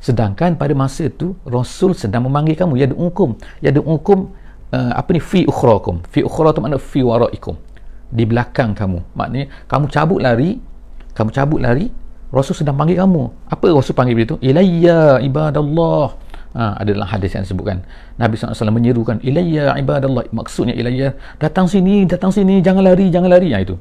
Sedangkan 0.00 0.56
pada 0.56 0.72
masa 0.72 1.12
itu 1.12 1.36
rasul 1.44 1.92
sedang 1.92 2.24
memanggil 2.24 2.56
kamu 2.56 2.80
yad'ukum. 2.80 3.36
Yad'ukum 3.60 4.32
uh, 4.72 4.92
apa 4.96 5.08
ni? 5.12 5.20
Fi 5.20 5.44
ukhrakum. 5.44 6.00
Fi 6.08 6.24
ukhra 6.24 6.56
tu 6.56 6.64
makna 6.64 6.80
fi 6.80 7.04
waraikum. 7.04 7.60
Di 8.08 8.24
belakang 8.24 8.72
kamu. 8.72 9.04
Maknanya 9.12 9.46
kamu 9.68 9.84
cabut 9.92 10.20
lari 10.24 10.64
kamu 11.12 11.30
cabut 11.32 11.60
lari 11.60 11.92
rasul 12.32 12.56
sedang 12.56 12.80
panggil 12.80 13.04
kamu. 13.04 13.52
Apa 13.52 13.68
rasul 13.68 13.92
panggil 13.92 14.16
begitu 14.16 14.40
ilayya 14.40 15.20
ibadallah. 15.20 16.24
Ha, 16.56 16.80
adalah 16.80 17.04
hadis 17.12 17.36
yang 17.36 17.44
disebutkan. 17.44 17.84
Nabi 18.16 18.40
SAW 18.40 18.72
menyerukan 18.72 19.20
ilayya 19.20 19.76
ibadallah. 19.76 20.24
Maksudnya 20.32 20.72
ilayya 20.72 21.12
datang 21.36 21.68
sini 21.68 22.08
datang 22.08 22.32
sini 22.32 22.64
jangan 22.64 22.80
lari 22.80 23.12
jangan 23.12 23.28
lari. 23.28 23.52
Ya, 23.52 23.60
itu 23.60 23.76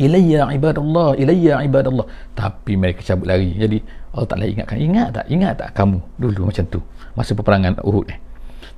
ilayya 0.00 0.50
ibadallah 0.54 1.14
ilayya 1.18 1.62
ibadallah. 1.64 2.06
Tapi 2.34 2.74
mereka 2.74 3.00
cabut 3.02 3.30
lari. 3.30 3.54
Jadi 3.54 3.78
Allah 4.14 4.28
Ta'ala 4.30 4.44
ingatkan 4.46 4.78
ingat 4.78 5.08
tak? 5.14 5.26
Ingat 5.30 5.52
tak 5.58 5.70
kamu? 5.74 5.98
Dulu 6.18 6.40
macam 6.50 6.64
tu. 6.70 6.80
Masa 7.14 7.30
peperangan 7.34 7.78
Uhud 7.82 8.06
ni. 8.10 8.16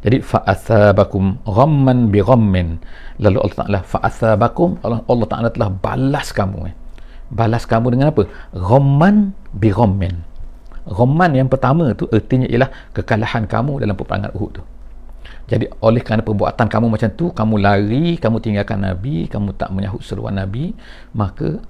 Jadi 0.04 0.20
fa'athabakum 0.20 1.40
ghamman 1.48 2.12
bi 2.12 2.20
ghammin. 2.20 2.78
Lalu 3.18 3.38
Allah 3.42 3.56
Ta'ala 3.56 3.80
fa'athabakum 3.80 4.68
Allah, 4.84 5.00
Allah 5.08 5.26
Ta'ala 5.28 5.48
telah 5.50 5.70
balas 5.72 6.30
kamu 6.30 6.58
eh. 6.68 6.74
balas 7.26 7.66
kamu 7.66 7.96
dengan 7.96 8.14
apa? 8.14 8.22
Ghamman 8.54 9.34
bi 9.56 9.72
ghammin. 9.72 10.14
Ghamman 10.86 11.34
yang 11.34 11.48
pertama 11.50 11.90
tu 11.98 12.06
artinya 12.14 12.46
ialah 12.46 12.70
kekalahan 12.94 13.50
kamu 13.50 13.82
dalam 13.82 13.98
peperangan 13.98 14.30
Uhud 14.36 14.52
tu 14.60 14.64
jadi 15.46 15.70
oleh 15.78 16.02
kerana 16.02 16.26
perbuatan 16.26 16.66
kamu 16.66 16.86
macam 16.90 17.08
tu, 17.14 17.30
kamu 17.30 17.54
lari, 17.62 18.06
kamu 18.18 18.36
tinggalkan 18.42 18.82
Nabi, 18.82 19.30
kamu 19.30 19.54
tak 19.54 19.70
menyahut 19.70 20.02
seruan 20.02 20.34
Nabi, 20.34 20.74
maka 21.14 21.62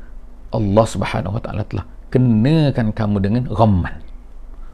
Allah 0.49 0.87
Subhanahu 0.89 1.37
Wa 1.37 1.43
Taala 1.45 1.63
telah 1.69 1.85
kenakan 2.09 2.97
kamu 2.97 3.17
dengan 3.21 3.43
ghamman. 3.53 3.95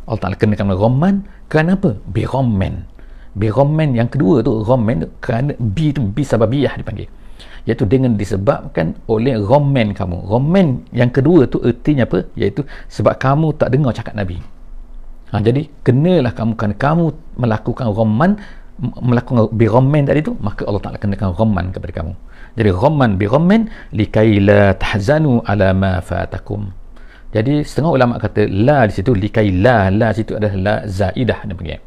Allah 0.06 0.20
Taala 0.22 0.36
kenakan 0.38 0.70
ghamman 0.70 1.14
kerana 1.50 1.74
apa? 1.74 1.98
Bi 2.06 2.22
ghamman. 2.22 2.86
Bi 3.34 3.50
ghamman 3.50 3.98
yang 3.98 4.06
kedua 4.06 4.38
tu 4.46 4.62
ghamman 4.62 5.02
tu 5.02 5.08
kerana 5.18 5.50
bi 5.58 5.90
tu 5.90 6.06
bi 6.06 6.22
sababiyah 6.22 6.78
dipanggil. 6.78 7.10
Iaitu 7.66 7.86
dengan 7.86 8.14
disebabkan 8.14 8.98
oleh 9.10 9.38
ghamman 9.38 9.94
kamu. 9.98 10.30
Ghamman 10.30 10.66
yang 10.94 11.10
kedua 11.10 11.50
tu 11.50 11.58
ertinya 11.66 12.06
apa? 12.06 12.22
Iaitu 12.38 12.62
sebab 12.86 13.18
kamu 13.18 13.54
tak 13.58 13.74
dengar 13.74 13.90
cakap 13.94 14.14
Nabi. 14.14 14.38
Ha, 15.32 15.40
jadi 15.40 15.64
kenalah 15.80 16.36
kamu 16.36 16.52
kerana 16.54 16.76
kamu 16.76 17.04
melakukan 17.40 17.88
ghamman 17.96 18.30
melakukan 18.82 19.54
biromen 19.54 20.02
tadi 20.10 20.20
tu 20.26 20.34
maka 20.42 20.66
Allah 20.66 20.82
Ta'ala 20.82 20.98
kenakan 20.98 21.30
ghamman 21.38 21.66
kepada 21.70 21.92
kamu. 22.02 22.12
Jadi 22.58 22.70
ghamman 22.74 23.10
biromen 23.14 23.70
likai 23.94 24.42
la 24.42 24.74
tahzanu 24.74 25.40
ala 25.46 25.70
ma 25.72 26.02
fatakum. 26.02 26.68
Jadi 27.32 27.64
setengah 27.64 27.90
ulama 27.96 28.14
kata 28.20 28.44
la 28.50 28.84
di 28.84 28.92
situ 28.92 29.14
likai 29.16 29.48
la 29.64 29.88
la 29.88 30.12
situ 30.12 30.36
adalah 30.36 30.54
la 30.66 30.74
zaidah 30.84 31.38
dia 31.46 31.54
panggil. 31.56 31.80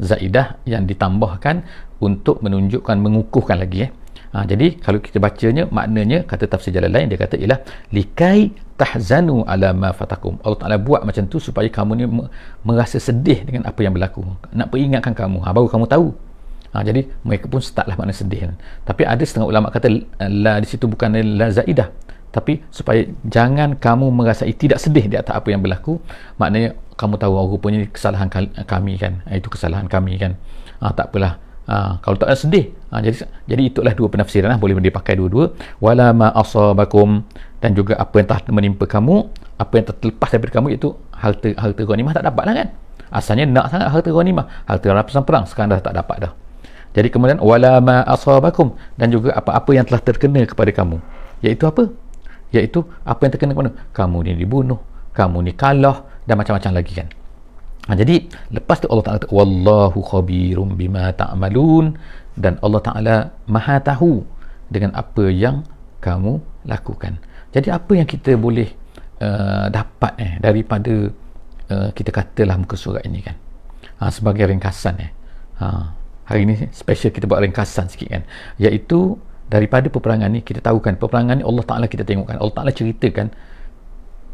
Zaidah 0.00 0.46
yang 0.64 0.86
ditambahkan 0.88 1.66
untuk 2.00 2.40
menunjukkan 2.44 2.96
mengukuhkan 3.00 3.56
lagi 3.60 3.88
eh. 3.88 3.90
ha, 4.36 4.44
jadi 4.44 4.76
kalau 4.84 5.00
kita 5.00 5.16
bacanya 5.16 5.64
maknanya 5.72 6.28
kata 6.28 6.44
tafsir 6.52 6.72
jalan 6.76 6.92
lain 6.92 7.08
dia 7.08 7.16
kata 7.16 7.40
ialah 7.40 7.60
likai 7.96 8.52
tahzanu 8.76 9.44
ala 9.48 9.72
ma 9.72 9.90
fatakum. 9.96 10.36
Allah 10.44 10.58
Ta'ala 10.60 10.76
buat 10.80 11.02
macam 11.08 11.24
tu 11.32 11.40
supaya 11.40 11.68
kamu 11.72 11.92
ni 11.96 12.04
merasa 12.64 13.00
sedih 13.00 13.44
dengan 13.48 13.64
apa 13.68 13.80
yang 13.84 13.92
berlaku. 13.96 14.24
Nak 14.52 14.68
peringatkan 14.72 15.12
kamu. 15.16 15.44
Ha, 15.44 15.52
baru 15.56 15.68
kamu 15.68 15.88
tahu 15.88 16.25
Ha, 16.76 16.84
jadi 16.84 17.08
mereka 17.24 17.48
pun 17.48 17.64
startlah 17.64 17.96
makna 17.96 18.12
sedih. 18.12 18.52
Tapi 18.84 19.08
ada 19.08 19.24
setengah 19.24 19.48
ulama 19.48 19.72
kata 19.72 19.88
la 20.28 20.60
di 20.60 20.68
situ 20.68 20.84
bukan 20.84 21.16
la 21.16 21.48
zaidah. 21.48 21.88
Tapi 22.28 22.60
supaya 22.68 23.00
jangan 23.24 23.80
kamu 23.80 24.12
merasai 24.12 24.52
tidak 24.52 24.76
sedih 24.76 25.08
di 25.08 25.16
atas 25.16 25.32
apa 25.32 25.48
yang 25.48 25.64
berlaku, 25.64 25.96
maknanya 26.36 26.76
kamu 27.00 27.16
tahu 27.16 27.32
oh, 27.32 27.48
rupanya 27.48 27.88
kesalahan 27.88 28.28
kami 28.68 29.00
kan. 29.00 29.24
Itu 29.32 29.48
kesalahan 29.48 29.88
kami 29.88 30.20
kan. 30.20 30.36
Ha, 30.84 30.92
tak 30.92 31.16
apalah. 31.16 31.40
Ha, 31.64 31.96
kalau 32.04 32.20
tak 32.20 32.36
sedih. 32.36 32.76
Ha, 32.92 33.00
jadi 33.00 33.24
jadi 33.48 33.62
itulah 33.72 33.96
dua 33.96 34.12
penafsiran 34.12 34.52
lah. 34.52 34.60
boleh 34.60 34.76
dipakai 34.76 35.16
dua-dua. 35.16 35.56
Wala 35.80 36.12
ma 36.12 36.28
asabakum 36.36 37.24
dan 37.64 37.72
juga 37.72 37.96
apa 37.96 38.20
yang 38.20 38.28
telah 38.28 38.42
menimpa 38.52 38.84
kamu, 38.84 39.32
apa 39.56 39.72
yang 39.72 39.84
terlepas 39.88 40.28
daripada 40.28 40.52
kamu 40.60 40.76
itu 40.76 40.92
harta 41.16 41.56
harta 41.56 41.82
ghanimah 41.88 42.12
tak 42.12 42.28
dapat 42.28 42.44
lah 42.44 42.54
kan. 42.60 42.68
Asalnya 43.08 43.48
nak 43.48 43.72
sangat 43.72 43.88
harta 43.88 44.12
ghanimah, 44.12 44.44
harta 44.68 44.86
rampasan 44.92 45.24
perang 45.24 45.48
sekarang 45.48 45.72
dah 45.72 45.80
tak 45.80 45.96
dapat 45.96 46.28
dah. 46.28 46.32
Jadi 46.94 47.08
kemudian 47.12 47.38
wala 47.42 47.80
ma 47.80 48.04
asabakum 48.04 48.76
dan 48.94 49.12
juga 49.12 49.34
apa-apa 49.36 49.70
yang 49.74 49.84
telah 49.84 50.00
terkena 50.00 50.44
kepada 50.46 50.70
kamu. 50.72 51.00
Iaitu 51.44 51.64
apa? 51.68 51.92
Iaitu 52.54 52.84
apa 53.04 53.20
yang 53.26 53.32
terkena 53.32 53.52
kepada 53.52 53.72
kamu 53.92 54.18
ni 54.26 54.32
dibunuh, 54.38 54.80
kamu 55.12 55.50
ni 55.50 55.52
kalah 55.52 56.06
dan 56.24 56.40
macam-macam 56.40 56.72
lagi 56.80 56.92
kan. 56.96 57.08
Ha, 57.86 57.94
jadi 57.94 58.26
lepas 58.50 58.82
tu 58.82 58.90
Allah 58.90 59.04
Taala 59.06 59.18
kata 59.22 59.30
wallahu 59.30 60.02
khabirum 60.02 60.74
bima 60.74 61.14
ta'malun 61.14 61.94
dan 62.34 62.58
Allah 62.58 62.80
Taala 62.82 63.16
Maha 63.46 63.78
tahu 63.78 64.26
dengan 64.66 64.90
apa 64.98 65.30
yang 65.30 65.62
kamu 66.02 66.42
lakukan. 66.66 67.22
Jadi 67.54 67.70
apa 67.70 67.92
yang 67.94 68.10
kita 68.10 68.34
boleh 68.34 68.66
uh, 69.22 69.70
dapat 69.70 70.12
eh 70.18 70.32
daripada 70.42 71.14
uh, 71.70 71.88
kita 71.94 72.10
katalah 72.10 72.58
muka 72.58 72.74
surat 72.74 73.06
ini 73.06 73.22
kan. 73.22 73.38
Ha, 74.02 74.10
sebagai 74.10 74.50
ringkasan 74.50 74.94
eh. 75.00 75.10
Ha, 75.62 75.66
hari 76.26 76.42
ini 76.42 76.54
special 76.74 77.14
kita 77.14 77.30
buat 77.30 77.40
ringkasan 77.42 77.86
sikit 77.86 78.08
kan 78.10 78.22
iaitu 78.58 79.14
daripada 79.46 79.86
peperangan 79.86 80.26
ni 80.26 80.42
kita 80.42 80.58
tahu 80.58 80.82
kan 80.82 80.98
peperangan 80.98 81.38
ni 81.38 81.44
Allah 81.46 81.62
Taala 81.62 81.86
kita 81.86 82.02
tengokkan 82.02 82.36
Allah 82.42 82.54
Taala 82.54 82.70
ceritakan 82.74 83.30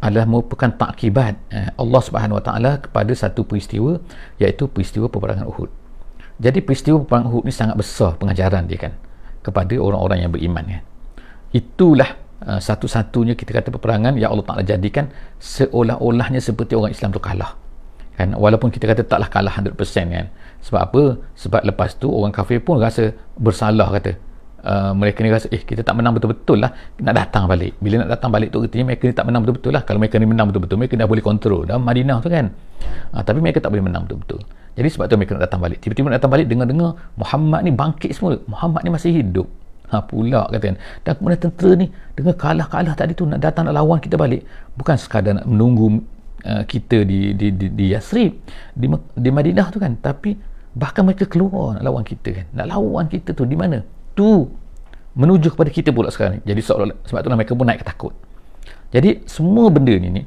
adalah 0.02 0.26
merupakan 0.26 0.66
takibat 0.66 1.38
eh, 1.55 1.70
Allah 1.78 2.00
Subhanahu 2.02 2.42
Wa 2.42 2.44
Taala 2.44 2.72
kepada 2.83 3.12
satu 3.14 3.46
peristiwa 3.46 4.02
iaitu 4.40 4.66
peristiwa 4.66 5.07
peperangan 5.07 5.46
Uhud. 5.46 5.70
Jadi 6.42 6.59
peristiwa 6.64 7.05
peperangan 7.07 7.28
Uhud 7.31 7.44
ni 7.46 7.55
sangat 7.55 7.78
besar 7.78 8.18
pengajaran 8.18 8.66
dia 8.66 8.90
kan 8.90 8.92
kepada 9.46 9.78
orang-orang 9.78 10.26
yang 10.26 10.33
beriman 10.35 10.64
kan. 10.66 10.83
Itulah 11.55 12.18
uh, 12.42 12.59
satu-satunya 12.59 13.38
kita 13.38 13.55
kata 13.55 13.70
peperangan 13.70 14.18
yang 14.18 14.35
Allah 14.35 14.42
Taala 14.42 14.64
jadikan 14.66 15.07
seolah-olahnya 15.38 16.42
seperti 16.42 16.74
orang 16.74 16.90
Islam 16.90 17.14
tu 17.14 17.22
kalah. 17.22 17.62
Kan? 18.16 18.37
Walaupun 18.37 18.68
kita 18.68 18.85
kata 18.85 19.03
taklah 19.09 19.29
kalah 19.33 19.53
100% 19.53 19.77
kan. 20.12 20.27
Sebab 20.62 20.81
apa? 20.81 21.03
Sebab 21.35 21.62
lepas 21.66 21.96
tu 21.98 22.12
orang 22.12 22.31
kafir 22.31 22.62
pun 22.62 22.79
rasa 22.79 23.11
bersalah 23.40 23.88
kata. 23.88 24.14
Uh, 24.62 24.94
mereka 24.94 25.27
ni 25.27 25.35
rasa 25.35 25.51
eh 25.51 25.59
kita 25.59 25.83
tak 25.83 25.98
menang 25.98 26.14
betul-betul 26.14 26.62
lah. 26.62 26.70
Nak 27.03 27.14
datang 27.18 27.51
balik. 27.51 27.75
Bila 27.83 28.07
nak 28.07 28.14
datang 28.14 28.31
balik 28.31 28.55
tu 28.55 28.62
artinya 28.62 28.94
mereka 28.94 29.11
ni 29.11 29.14
tak 29.16 29.27
menang 29.27 29.42
betul-betul 29.42 29.72
lah. 29.75 29.83
Kalau 29.83 29.98
mereka 29.98 30.22
ni 30.22 30.29
menang 30.31 30.46
betul-betul 30.55 30.79
mereka 30.79 30.94
dah 30.94 31.09
boleh 31.11 31.25
kontrol 31.25 31.66
dalam 31.66 31.83
Madinah 31.83 32.22
tu 32.22 32.31
kan. 32.31 32.46
Uh, 33.11 33.22
tapi 33.27 33.42
mereka 33.42 33.59
tak 33.59 33.75
boleh 33.75 33.83
menang 33.83 34.07
betul-betul. 34.07 34.38
Jadi 34.79 34.88
sebab 34.88 35.05
tu 35.11 35.18
mereka 35.18 35.35
nak 35.35 35.44
datang 35.51 35.61
balik. 35.61 35.79
Tiba-tiba 35.83 36.07
nak 36.09 36.22
datang 36.22 36.33
balik 36.33 36.46
dengar-dengar 36.46 36.90
Muhammad 37.18 37.61
ni 37.66 37.72
bangkit 37.75 38.11
semua 38.14 38.38
Muhammad 38.46 38.81
ni 38.87 38.90
masih 38.94 39.11
hidup. 39.18 39.48
Ha, 39.92 40.01
pula 40.01 40.48
kata 40.48 40.72
kan. 40.72 40.77
Dan 41.05 41.12
kemudian 41.20 41.40
tentera 41.42 41.70
ni 41.77 41.87
dengar 42.16 42.35
kalah-kalah 42.38 42.94
tadi 42.96 43.12
tu 43.12 43.29
nak 43.29 43.44
datang 43.44 43.68
nak 43.68 43.77
lawan 43.77 43.98
kita 43.98 44.16
balik. 44.16 44.46
Bukan 44.79 44.96
sekadar 44.96 45.42
nak 45.42 45.44
menunggu 45.44 46.01
uh, 46.46 46.62
kita 46.66 47.07
di 47.07 47.35
di 47.35 47.55
di, 47.55 47.66
di 47.72 47.85
Yasrib 47.90 48.33
di, 48.74 48.87
di 48.94 49.31
Madinah 49.31 49.68
tu 49.70 49.78
kan 49.83 49.94
tapi 49.98 50.35
bahkan 50.72 51.05
mereka 51.05 51.28
keluar 51.28 51.76
nak 51.76 51.83
lawan 51.85 52.05
kita 52.05 52.28
kan 52.33 52.46
nak 52.57 52.66
lawan 52.70 53.07
kita 53.07 53.37
tu 53.37 53.44
di 53.44 53.57
mana 53.57 53.85
tu 54.16 54.48
menuju 55.12 55.52
kepada 55.52 55.68
kita 55.68 55.92
pula 55.92 56.09
sekarang 56.09 56.40
ni. 56.40 56.42
Jadi 56.48 56.61
seolah 56.64 56.88
sebab 57.05 57.20
tu 57.20 57.28
mereka 57.33 57.52
pun 57.52 57.66
naik 57.68 57.85
ketakut. 57.85 58.12
Jadi 58.92 59.24
semua 59.28 59.68
benda 59.72 59.92
ni 59.96 60.09
ni 60.09 60.22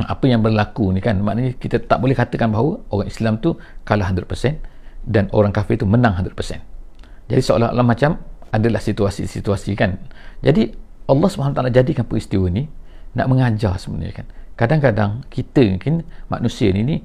apa 0.00 0.24
yang 0.24 0.40
berlaku 0.40 0.96
ni 0.96 1.04
kan 1.04 1.20
maknanya 1.20 1.52
kita 1.60 1.76
tak 1.84 2.00
boleh 2.00 2.16
katakan 2.16 2.48
bahawa 2.48 2.80
orang 2.88 3.08
Islam 3.10 3.36
tu 3.36 3.60
kalah 3.84 4.08
100% 4.08 4.24
dan 5.04 5.28
orang 5.36 5.52
kafir 5.52 5.76
tu 5.76 5.86
menang 5.86 6.16
100%. 6.16 6.32
Jadi 7.30 7.40
seolah-olah 7.44 7.86
macam 7.86 8.18
adalah 8.50 8.82
situasi-situasi 8.82 9.76
kan. 9.78 10.00
Jadi 10.42 10.72
Allah 11.06 11.28
SWT 11.30 11.60
jadikan 11.70 12.06
peristiwa 12.06 12.46
ni 12.50 12.66
nak 13.14 13.26
mengajar 13.30 13.78
sebenarnya 13.78 14.24
kan. 14.24 14.26
Kadang-kadang 14.60 15.24
kita 15.32 15.64
mungkin 15.64 16.04
manusia 16.28 16.68
ni 16.76 16.84
ni 16.84 16.96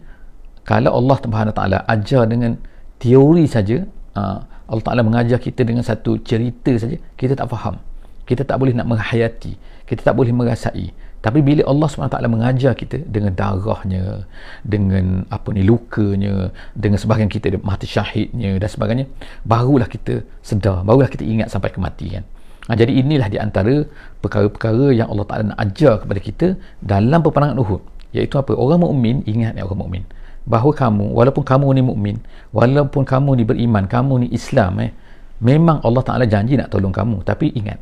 kalau 0.68 0.91
Allah 1.00 1.15
SWT 1.24 1.62
ajar 1.88 2.24
dengan 2.28 2.60
teori 3.00 3.48
saja 3.48 3.88
uh, 4.20 4.44
Allah 4.65 4.84
Ta'ala 4.84 5.06
mengajar 5.08 5.39
kita 5.39 5.63
dengan 5.63 5.86
satu 5.86 6.20
cerita 6.20 6.76
saja 6.76 7.00
kita 7.15 7.39
tak 7.39 7.48
faham. 7.48 7.80
Kita 8.28 8.44
tak 8.44 8.60
boleh 8.60 8.76
nak 8.76 8.91
menghayati 8.91 9.56
kita 9.86 10.02
tak 10.02 10.18
boleh 10.18 10.34
merasai. 10.34 10.89
Tapi 11.22 11.41
bila 11.41 11.65
Allah 11.65 11.89
SWT 11.89 12.18
mengajar 12.30 12.78
kita 12.78 13.02
dengan 13.02 13.34
darahnya 13.34 14.30
dengan 14.62 15.26
apa 15.34 15.50
ni 15.58 15.65
lukanya 15.65 16.54
dengan 16.78 17.02
sebahagian 17.02 17.34
kita 17.34 17.58
mati 17.65 17.89
syahidnya 17.89 18.62
dan 18.62 18.70
sebagainya 18.70 19.06
barulah 19.41 19.89
kita 19.89 20.22
sedar 20.46 20.86
barulah 20.86 21.10
kita 21.10 21.26
ingat 21.26 21.50
sampai 21.50 21.74
kematian 21.74 22.22
ha, 22.67 22.71
jadi 22.73 22.91
inilah 22.91 23.28
di 23.30 23.38
antara 23.38 23.86
perkara-perkara 24.21 24.91
yang 24.93 25.08
Allah 25.12 25.25
Ta'ala 25.28 25.43
nak 25.54 25.60
ajar 25.62 26.01
kepada 26.01 26.19
kita 26.19 26.47
dalam 26.82 27.21
peperangan 27.21 27.58
Uhud. 27.62 27.82
Iaitu 28.15 28.39
apa? 28.39 28.56
Orang 28.56 28.82
mukmin 28.82 29.21
ingat 29.28 29.60
ya 29.60 29.67
orang 29.67 29.80
mukmin. 29.86 30.04
Bahawa 30.45 30.71
kamu 30.78 31.12
walaupun 31.12 31.43
kamu 31.43 31.67
ni 31.73 31.82
mukmin 31.82 32.15
walaupun 32.54 33.01
kamu 33.01 33.41
ni 33.41 33.43
beriman 33.49 33.89
kamu 33.89 34.13
ni 34.23 34.28
Islam 34.30 34.78
eh 34.78 34.93
memang 35.41 35.82
Allah 35.82 36.06
Taala 36.06 36.25
janji 36.30 36.56
nak 36.56 36.71
tolong 36.71 36.93
kamu. 36.93 37.25
Tapi 37.25 37.51
ingat 37.58 37.82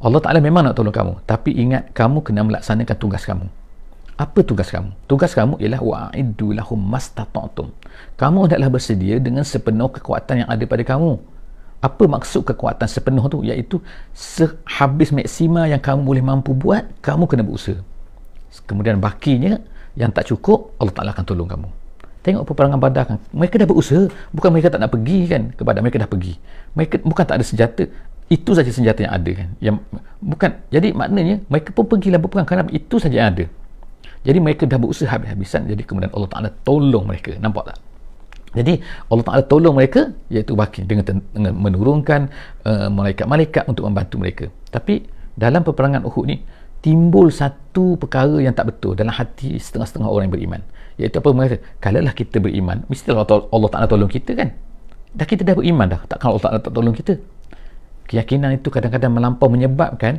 Allah 0.00 0.20
Taala 0.24 0.40
memang 0.40 0.64
nak 0.66 0.74
tolong 0.74 0.92
kamu. 0.92 1.20
Tapi 1.28 1.52
ingat 1.52 1.92
kamu 1.92 2.24
kena 2.24 2.42
melaksanakan 2.42 2.96
tugas 2.96 3.22
kamu. 3.28 3.46
Apa 4.20 4.44
tugas 4.44 4.68
kamu? 4.68 4.92
Tugas 5.08 5.32
kamu 5.32 5.56
ialah 5.60 5.80
wa'iddu 5.80 6.52
lahum 6.52 6.76
mastata'tum. 6.76 7.72
Kamu 8.20 8.38
hendaklah 8.48 8.68
bersedia 8.68 9.16
dengan 9.16 9.44
sepenuh 9.48 9.88
kekuatan 9.88 10.44
yang 10.44 10.48
ada 10.48 10.64
pada 10.68 10.84
kamu 10.84 11.16
apa 11.80 12.04
maksud 12.04 12.44
kekuatan 12.44 12.84
sepenuh 12.84 13.24
tu? 13.32 13.40
Iaitu 13.40 13.80
sehabis 14.12 15.16
maksima 15.16 15.64
yang 15.64 15.80
kamu 15.80 16.04
boleh 16.04 16.20
mampu 16.20 16.52
buat 16.52 16.84
kamu 17.00 17.24
kena 17.24 17.42
berusaha. 17.42 17.80
Kemudian 18.68 19.00
bakinya 19.00 19.56
yang 19.96 20.12
tak 20.12 20.28
cukup 20.28 20.76
Allah 20.76 20.92
Ta'ala 20.92 21.10
akan 21.16 21.24
tolong 21.24 21.48
kamu. 21.48 21.68
Tengok 22.20 22.44
peperangan 22.52 22.76
badar 22.76 23.04
kan 23.08 23.16
mereka 23.32 23.56
dah 23.56 23.68
berusaha. 23.68 24.12
Bukan 24.36 24.48
mereka 24.52 24.68
tak 24.68 24.84
nak 24.84 24.92
pergi 24.92 25.18
kan 25.24 25.42
kepada 25.56 25.80
mereka 25.80 26.04
dah 26.04 26.10
pergi. 26.10 26.36
Mereka 26.76 27.00
bukan 27.00 27.24
tak 27.24 27.40
ada 27.40 27.44
senjata. 27.48 27.88
Itu 28.28 28.52
saja 28.52 28.68
senjata 28.68 29.00
yang 29.08 29.14
ada 29.16 29.30
kan. 29.32 29.48
Yang 29.58 29.76
bukan 30.20 30.50
jadi 30.68 30.92
maknanya 30.92 31.40
mereka 31.48 31.72
pun 31.72 31.88
pergilah 31.88 32.20
berperang 32.20 32.44
kerana 32.44 32.68
itu 32.68 33.00
saja 33.00 33.24
yang 33.24 33.28
ada. 33.32 33.44
Jadi 34.20 34.36
mereka 34.36 34.68
dah 34.68 34.76
berusaha 34.76 35.08
habis-habisan 35.08 35.64
jadi 35.64 35.80
kemudian 35.80 36.12
Allah 36.12 36.28
Ta'ala 36.28 36.48
tolong 36.60 37.08
mereka. 37.08 37.32
Nampak 37.40 37.72
tak 37.72 37.89
jadi 38.50 38.82
Allah 39.06 39.24
Ta'ala 39.24 39.42
tolong 39.46 39.78
mereka 39.78 40.10
iaitu 40.26 40.58
baki 40.58 40.82
dengan, 40.82 41.22
dengan 41.30 41.54
menurunkan 41.54 42.20
uh, 42.66 42.88
malaikat-malaikat 42.90 43.70
untuk 43.70 43.86
membantu 43.86 44.18
mereka. 44.18 44.44
Tapi 44.74 45.06
dalam 45.38 45.62
peperangan 45.62 46.02
Uhud 46.02 46.26
ni 46.26 46.42
timbul 46.82 47.30
satu 47.30 47.94
perkara 47.94 48.42
yang 48.42 48.50
tak 48.50 48.74
betul 48.74 48.98
dalam 48.98 49.14
hati 49.14 49.54
setengah-setengah 49.54 50.08
orang 50.10 50.26
yang 50.26 50.34
beriman. 50.34 50.60
Iaitu 50.98 51.22
apa? 51.22 51.30
Mereka 51.30 51.56
kalaulah 51.78 52.10
kita 52.10 52.42
beriman 52.42 52.82
mesti 52.90 53.06
Allah, 53.14 53.24
Allah 53.28 53.68
tak 53.70 53.78
nak 53.86 53.90
tolong 53.94 54.10
kita 54.10 54.32
kan? 54.34 54.48
Dah 55.14 55.26
kita 55.26 55.42
dah 55.46 55.54
beriman 55.54 55.86
dah 55.86 56.00
takkan 56.10 56.34
Allah 56.34 56.42
tak 56.42 56.52
nak 56.58 56.62
tolong 56.74 56.96
kita? 56.96 57.14
Keyakinan 58.10 58.58
itu 58.58 58.68
kadang-kadang 58.74 59.14
melampau 59.14 59.46
menyebabkan 59.46 60.18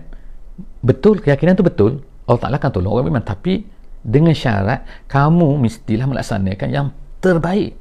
betul 0.80 1.20
keyakinan 1.20 1.60
itu 1.60 1.67
betul 1.67 1.91
Allah 2.24 2.48
Ta'ala 2.48 2.56
akan 2.63 2.72
tolong 2.72 2.96
orang 2.96 3.12
beriman. 3.12 3.26
Tapi 3.28 3.67
dengan 4.00 4.32
syarat 4.32 4.88
kamu 5.12 5.60
mestilah 5.60 6.08
melaksanakan 6.08 6.70
yang 6.72 6.88
terbaik 7.20 7.81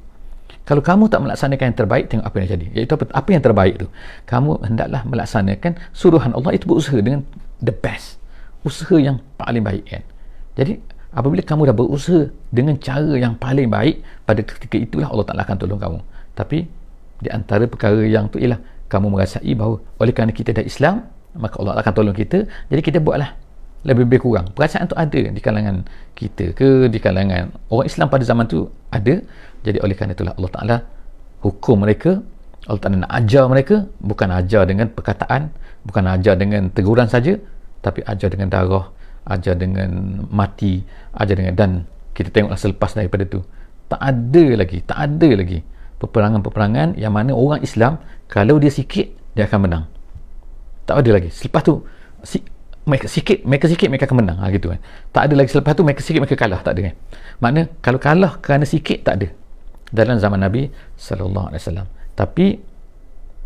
kalau 0.71 0.79
kamu 0.79 1.11
tak 1.11 1.19
melaksanakan 1.19 1.65
yang 1.67 1.77
terbaik 1.83 2.05
tengok 2.07 2.25
apa 2.31 2.35
yang 2.39 2.47
jadi. 2.55 2.65
Iaitu 2.71 2.95
apa, 2.95 3.03
apa 3.11 3.29
yang 3.35 3.43
terbaik 3.43 3.75
tu? 3.75 3.91
Kamu 4.23 4.63
hendaklah 4.63 5.03
melaksanakan 5.03 5.75
suruhan 5.91 6.31
Allah. 6.31 6.55
Itu 6.55 6.71
berusaha 6.71 6.95
dengan 7.03 7.27
the 7.59 7.75
best. 7.75 8.23
Usaha 8.63 8.95
yang 8.95 9.19
paling 9.35 9.67
baik 9.67 9.83
kan? 9.83 9.99
Jadi 10.55 10.79
apabila 11.11 11.43
kamu 11.43 11.61
dah 11.67 11.75
berusaha 11.75 12.23
dengan 12.55 12.79
cara 12.79 13.19
yang 13.19 13.35
paling 13.35 13.67
baik 13.67 13.99
pada 14.23 14.47
ketika 14.47 14.79
itulah 14.79 15.11
Allah 15.11 15.27
Ta'ala 15.27 15.43
akan 15.43 15.59
tolong 15.59 15.75
kamu. 15.75 15.99
Tapi 16.39 16.63
di 17.19 17.27
antara 17.27 17.67
perkara 17.67 17.99
yang 18.07 18.31
tu 18.31 18.39
ialah 18.39 18.63
kamu 18.87 19.11
merasai 19.11 19.51
bahawa 19.51 19.75
oleh 19.99 20.15
kerana 20.15 20.31
kita 20.31 20.55
dah 20.55 20.63
Islam 20.63 21.03
maka 21.35 21.59
Allah 21.59 21.83
akan 21.83 21.91
tolong 21.91 22.15
kita. 22.15 22.47
Jadi 22.71 22.79
kita 22.79 23.03
buatlah 23.03 23.35
lebih-lebih 23.81 24.23
kurang. 24.23 24.47
Perasaan 24.55 24.87
tu 24.87 24.95
ada 24.95 25.19
di 25.19 25.41
kalangan 25.43 25.83
kita 26.15 26.55
ke? 26.55 26.87
Di 26.87 26.99
kalangan 27.01 27.51
orang 27.67 27.87
Islam 27.91 28.07
pada 28.07 28.23
zaman 28.23 28.45
tu 28.47 28.69
ada 28.93 29.19
jadi 29.61 29.77
oleh 29.81 29.95
kerana 29.97 30.13
itulah 30.17 30.33
Allah 30.37 30.51
Ta'ala 30.51 30.77
hukum 31.45 31.85
mereka 31.85 32.21
Allah 32.69 32.81
Ta'ala 32.81 32.95
nak 33.05 33.11
ajar 33.13 33.45
mereka 33.49 33.75
bukan 34.01 34.29
ajar 34.33 34.63
dengan 34.69 34.87
perkataan 34.89 35.53
bukan 35.85 36.03
ajar 36.13 36.37
dengan 36.37 36.69
teguran 36.69 37.09
saja 37.09 37.37
tapi 37.81 38.05
ajar 38.05 38.29
dengan 38.29 38.49
darah 38.49 38.93
ajar 39.29 39.53
dengan 39.53 40.21
mati 40.33 40.81
ajar 41.13 41.35
dengan 41.37 41.53
dan 41.53 41.71
kita 42.11 42.29
tengoklah 42.33 42.59
selepas 42.59 42.91
daripada 42.93 43.23
tu. 43.27 43.39
Tak 43.91 43.99
ada 43.99 44.45
lagi 44.55 44.79
tak 44.83 44.97
ada 44.97 45.29
lagi 45.35 45.59
peperangan-peperangan 45.99 46.97
yang 46.97 47.13
mana 47.13 47.35
orang 47.35 47.61
Islam 47.61 47.99
kalau 48.31 48.57
dia 48.57 48.71
sikit 48.71 49.11
dia 49.35 49.45
akan 49.47 49.59
menang. 49.67 49.83
Tak 50.87 51.03
ada 51.03 51.11
lagi. 51.19 51.29
Selepas 51.29 51.61
tu 51.61 51.83
si, 52.23 52.41
mereka 52.87 53.05
sikit 53.05 53.43
mereka 53.45 53.65
sikit 53.69 53.87
mereka 53.91 54.09
akan 54.09 54.17
menang. 54.23 54.37
Ha, 54.41 54.49
gitu 54.51 54.71
kan. 54.71 54.79
Tak 55.11 55.21
ada 55.29 55.33
lagi. 55.37 55.49
Selepas 55.51 55.71
tu 55.75 55.83
mereka 55.83 56.01
sikit 56.01 56.19
mereka 56.23 56.37
kalah. 56.39 56.59
Tak 56.63 56.73
ada 56.75 56.81
kan? 56.91 56.95
Makna 57.43 57.61
kalau 57.83 57.99
kalah 57.99 58.33
kerana 58.39 58.65
sikit 58.65 59.05
tak 59.05 59.13
ada 59.21 59.27
dalam 59.91 60.17
zaman 60.17 60.39
Nabi 60.39 60.71
sallallahu 60.95 61.51
alaihi 61.51 61.61
wasallam. 61.61 61.87
Tapi 62.15 62.45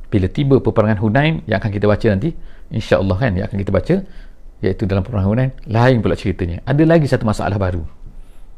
bila 0.10 0.27
tiba 0.29 0.55
peperangan 0.62 1.01
Hunain 1.01 1.41
yang 1.49 1.58
akan 1.60 1.71
kita 1.73 1.86
baca 1.89 2.08
nanti 2.13 2.31
insya-Allah 2.69 3.17
kan 3.17 3.31
yang 3.36 3.45
akan 3.49 3.58
kita 3.60 3.71
baca 3.73 3.95
iaitu 4.63 4.84
dalam 4.88 5.01
peperangan 5.03 5.29
Hunain 5.29 5.51
lain 5.67 5.99
pula 5.99 6.15
ceritanya. 6.15 6.62
Ada 6.63 6.84
lagi 6.86 7.10
satu 7.10 7.25
masalah 7.25 7.58
baru. 7.58 7.84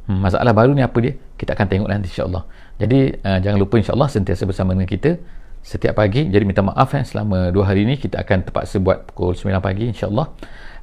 Hmm, 0.08 0.24
masalah 0.24 0.54
baru 0.56 0.72
ni 0.72 0.84
apa 0.84 0.96
dia? 1.04 1.16
Kita 1.36 1.56
akan 1.56 1.66
tengok 1.68 1.88
nanti 1.90 2.08
insya-Allah. 2.12 2.44
Jadi 2.78 3.00
uh, 3.24 3.40
jangan 3.44 3.58
lupa 3.60 3.76
insya-Allah 3.82 4.08
sentiasa 4.08 4.44
bersama 4.48 4.72
dengan 4.78 4.88
kita 4.88 5.20
setiap 5.68 6.00
pagi. 6.00 6.32
Jadi 6.32 6.44
minta 6.48 6.64
maaf 6.64 6.96
eh, 6.96 7.04
selama 7.04 7.52
dua 7.52 7.68
hari 7.68 7.84
ni 7.84 8.00
kita 8.00 8.24
akan 8.24 8.48
terpaksa 8.48 8.80
buat 8.80 9.12
pukul 9.12 9.36
9 9.36 9.60
pagi 9.60 9.92
insya-Allah. 9.92 10.32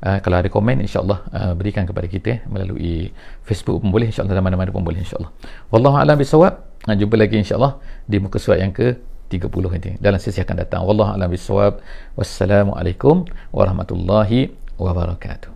Uh, 0.05 0.21
kalau 0.21 0.37
ada 0.37 0.53
komen 0.53 0.85
insyaAllah 0.85 1.25
uh, 1.33 1.53
berikan 1.57 1.88
kepada 1.88 2.05
kita 2.05 2.29
eh, 2.37 2.40
melalui 2.45 3.09
Facebook 3.40 3.81
pun 3.81 3.88
boleh 3.88 4.12
insyaAllah 4.12 4.37
mana-mana 4.45 4.69
pun 4.69 4.85
boleh 4.85 5.01
insyaAllah. 5.01 5.33
Wallahu'alam 5.73 6.21
bisawab 6.21 6.74
uh, 6.88 6.94
jumpa 6.97 7.14
lagi 7.16 7.40
insyaAllah 7.40 7.81
di 8.05 8.16
muka 8.20 8.37
surat 8.37 8.61
yang 8.61 8.73
ke 8.73 9.01
30 9.33 9.51
nanti. 9.51 9.90
Dalam 9.99 10.20
sesi 10.20 10.38
akan 10.38 10.57
datang. 10.61 10.85
Wallahu 10.85 11.16
alam 11.16 11.29
bisawab 11.33 11.81
wassalamualaikum 12.14 13.25
warahmatullahi 13.51 14.53
wabarakatuh 14.77 15.54